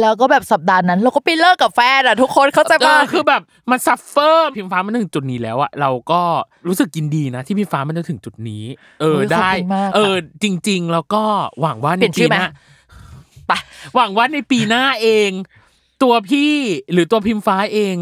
[0.00, 6.20] แล้วก็แบบสัปดาห์นั้นเราก็ไปเลิกกับแฟนอะทุกคนเข้าใจเอปะอคือแบบมัน suffer พิมพ์ฟ้ามันถึงจุดนี้แล้วอะเราก็
[6.66, 8.64] รู้สึกยินดีนะที่พิมพ์ฟ้ามันจะถึงจุดนี้
[9.00, 11.22] เออโอ้ยขอบได้คุณมากเอค่ะอจริง ๆ แล้วก็
[11.60, 12.50] หวังว่าในเปลี่ยนชื่ปีอไหมหน้า
[13.50, 13.54] ไป
[13.94, 15.30] หวังว่าในปีหน้าเอง
[16.02, 16.54] ตัวพี่
[16.92, 17.96] หรือตัวพิมพ์ฟ้าเอง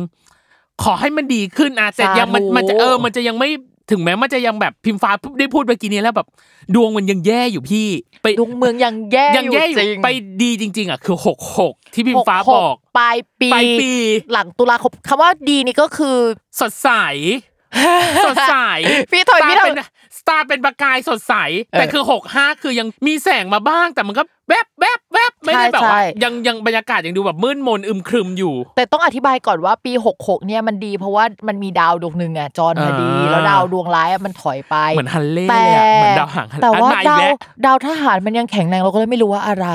[0.83, 3.49] ขอให้มันดีขึ้นอะแต่ยังมันมันจะเออมันจะยังไม่
[3.91, 6.27] ถึงแม้มันจะยังแบบพิมพ์ฟ้าได้พูดเมื่อกี้นี้แล้วแบบ
[6.75, 7.89] ดวงมันยังแย่อยู่พี่
[8.23, 10.09] ไปดวงเมืองยังแย่ยังอยู่แย่อจริยู่งไป
[10.43, 13.93] ดีจริง ๆอะคือหกหกที่พิมพ์ฟ้าหบอกปลายปีปลายปี
[14.33, 16.19] หลังตุลาคมคำว่าดีนี่ก็คือ
[16.61, 16.91] สดใส
[18.27, 18.55] สดใส
[19.13, 19.77] พี่ถอยสตาพี่ร์ถอยเป็น
[20.19, 21.35] สตาร์เป็นประกายสดใส
[21.65, 39.69] เออแต่คือหกห้าคือยังมีแสงมาบ้าง แต่มันก็ แวบแวบแวบไม่ได้ใช่แบบว่าใช่ยังยังบรรยากาศยังดูแบบมืดมนอึมครึมอยู่ แต่ต้องอธิบายก่อนว่าปี66เนี่ยมันดีเพราะว่ามันมีดาวดวงหนึ่งอะจรพอดีอ่าแล้วดาวดวงร้ายอะมันถอยไปเหมือนฮันเล่แต่เลยอะเหมือนดาวหางฮันแต่ว่าอันใหม่อีกดาวแล้วดาวทหารมันยังแข็งแรงเราก็เลยไม่รู้ว่าอะไร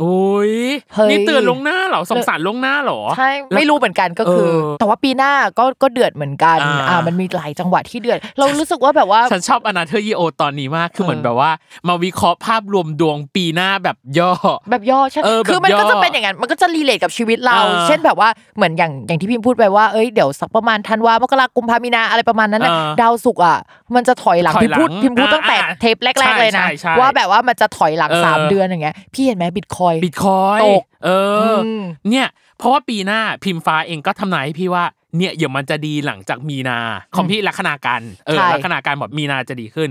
[0.00, 0.52] โอ้ย
[0.94, 11.50] เฮ้ยนี่เตือนลวงหน้าเหรอสงสารลวงหน้าเหรอใช่ไม่รู้เหมือนกันก็คือเออแต่ว่าปีหน้าก็ก็เดือดเหมือนกันอ่าอ่ามันมีหลายจังหวะที่เดือด เรารู้สึกว่าแบบว่าฉันชอบ Another Year Old ตอนนี้มากคือเออเหมือนแบบว่า
[11.88, 14.32] มาวิเคราะห์ภาพรวมดวงปีหน้าแบบย่อ
[14.70, 23.58] แบบย่อใช่เออแบบคือมันก็ย่อจะเป็นอย่างนั้นมันก็จะ relate กับชีวิตเราเออเช่นแบบว่าเหมือนอย่างอย่างที่พิมพ์พูดไปว่าเอ้ยเดี๋ยวสักประมาณธันวามกรากุมภามีนาอะไรประมาณนั้นน่ะเออดาวศุกร์อะ
[23.94, 32.26] มันจะถอยหลังถอยพิมพ์พูดหลังพิมพ์พูดอ่าตั้งแต่อ่าเทปแรกๆเลยนะใช่ใช่ว่าแบบว่ามันจะถอยหลังเออสามเดือนอย่างเงี้ยพี่เห็นไหมบิตคอยน์บิตคอยน์ตกเอออมเนี่ย
[32.58, 34.84] เพราะว่าปีหน้าพิมฟ้าเองก็ทำนายให้พี่ว่า
[35.16, 36.78] เนี่ยเดี๋ยวมันจะดีหลังจากมีนา
[37.16, 39.90] ของพี่ลัคนาการเออใช่ลัคนาการแบบมีนาจะดีขึ้น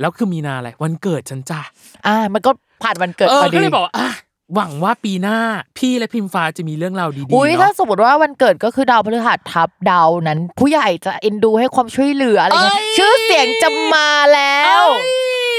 [0.00, 1.60] แล้วคือมีนาอะไรวันเกิดฉันจ้ะ
[2.06, 2.50] อ่า มันก็
[2.82, 4.10] ผ่านวันเกิดเอพออก็ดีเลยบอกว่าอะ
[4.54, 5.38] หวังว่าปีหน้า
[5.78, 14.84] พี่และพิมฟ้าจะมีเรื่องราวดีๆอุ้ยถ้าเนาะสมมติว่าวันเกิดก็คือดาวพฤหัสทับดาวนั้น ผู้ใหญ่จะเอ็นดูให้ความช่วยเหลืออะไรเงี้ยเอ้ยชื่อเสียงจะมาแล้ว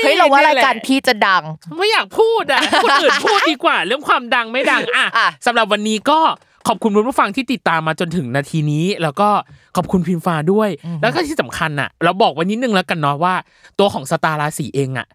[0.02, 1.44] เฮ้ยเราว่ารายการพี่จะดัง
[1.78, 6.20] ไม่อยากพูดอะ คนอื่นพูดดีกว่า เรื่องความดังไม่ดังอะอะ สำหรับวันนี้ก็
[6.68, 9.30] ขอบคุณคุณผู้ฟังที่ติดตามมาจนถึงนาทีนี้ แล้วก็
[9.76, 10.70] ขอบคุณพิมฟ้าด้วย
[11.02, 13.34] แล้วก็ที่สำคัญอะ เราบอกไว้นิดนึงแล้วกันเนาะว่า
[13.80, 15.08] ตัวของสตาร์ราศีเองอะ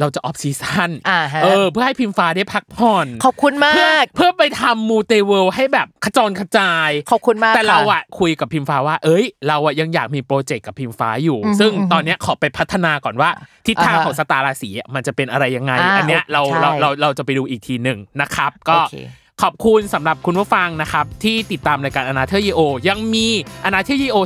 [0.00, 13.30] เราจะ off season อ่าฮะเออเพื่อให้พิมฟ้าได้พักผ่อนขอบคุณมาเพื่อกเพื่อไปทำมูเตเวิลให้แบบขจรกระจายขอบคุณมากแต่เราค่อะคุยกับพิมฟ้าว่า เอ้ย เราอะยังอยากมี project กับพิมฟ้าอยู่อือฮึซึ่งอือฮึตอนเนี้ยขอไปพัฒนาก่อนว่า
[13.66, 18.96] ทิศทางอ่าฮะของสตาร์ราศีอะมันจะเป็นอะไรยังไงอ่าอันเนี้ยเราใช่เราเราเราจะไปดูอีกทีหนึ่งนะครับ ก็โอเค
[19.42, 23.26] ขอบคุณสำหรับคุณผู้ฟังนะครับ ที่ติดตามรายการ Another Year Old ยังมี
[23.64, 24.16] Another Year Old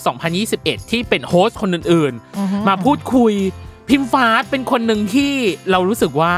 [0.41, 3.33] 2021 ที่เป็น host คนอื่นอือฮึๆมาพูดคุย
[3.89, 5.33] พิมฟ้าเป็นคนหนึ่งที่
[5.71, 6.35] เรารู้สึกว่า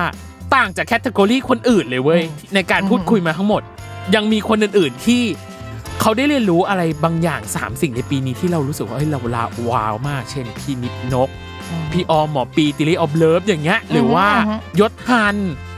[0.54, 2.22] ต่างจาก category คนอื่นเลยเว้ย
[2.54, 3.62] ในการพูดคุยมาทั้งหมด
[4.14, 5.22] ยังมีคนอื่นๆที่
[6.00, 11.28] เขาได้เรียนรู้อะไรบางอย่าง 3 สิ่งในปีนี้ที่เรารู้สึกว่าเฮ้ยเราลา wow มาก เช่น พี่นิดนก
[11.92, 15.36] พี่ออมหมอปีติลิออฟเลิฟอย่างเงี้ยหรือว่าอือฮึยศทัน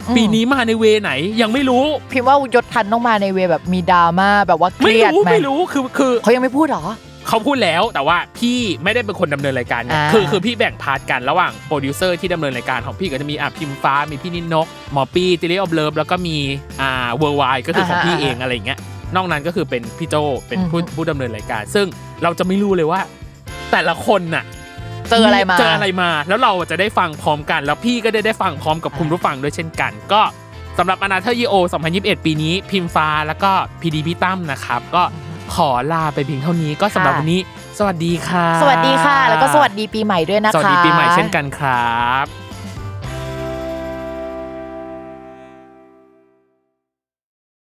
[0.08, 1.10] อืมปีนี้มาใน way ไหน
[1.40, 6.84] ยังไม่รู้ พิมพ์ว่ายศทันต้องมาใน way แบบมีดราม่าแบบว่าเครียดไม่รู้ไหมไม่รู้คือคือเขายังไม่พูดเหรอ
[7.28, 16.36] เขาพูดแล้วแต่ว่าพี่ไม่ได้เป็นคนดำเนินรายการไงอ่า คือคือพี่แบ่ง part กันระหว่างโปรดิวเซอร์ที่ดำเนินรายการของพี่ก็จะมีอะพิมฟ้ามีพี่นิดนกหมอปีติลิออฟเลิฟแล้วก็มี
[16.80, 18.78] อ่าเวอร์ไวก็คือของพี่เองอะไรอย่างเงี้ย
[19.16, 20.14] นอกนั้นก็คือเป็นพี่โจ
[20.48, 21.86] เป็นผู้ผู้ดำเนินรายการ ซึ่ง
[22.22, 23.00] เราจะไม่รู้เลยว่า
[23.72, 24.44] แต่ละคนน่ะ
[25.10, 30.22] เจออะไรมา เจออะไรมา แล้วเราจะได้ฟังพร้อมกัน แล้วพี่ก็ได้ได้ฟังพร้อมกับคุณผู้ฟังด้วยเช่นกัน ก็
[30.78, 31.54] สำหรับอนาเธอร์ยีโอ
[31.90, 35.02] 2021 ปีนี้ พิมฟ้าแล้วก็พีดีพี่ตั้มนะครับ ก็
[35.54, 37.40] ขอลาไปเพียงเท่านี้ก็สำหรับวันนี้
[37.78, 42.47] สวัสดีค่ะ สวัสดีค่ะ แล้วก็สวัสดีปีใหม่ด้วยนะคะ สวัสดีปีใหม่เช่นกันครับ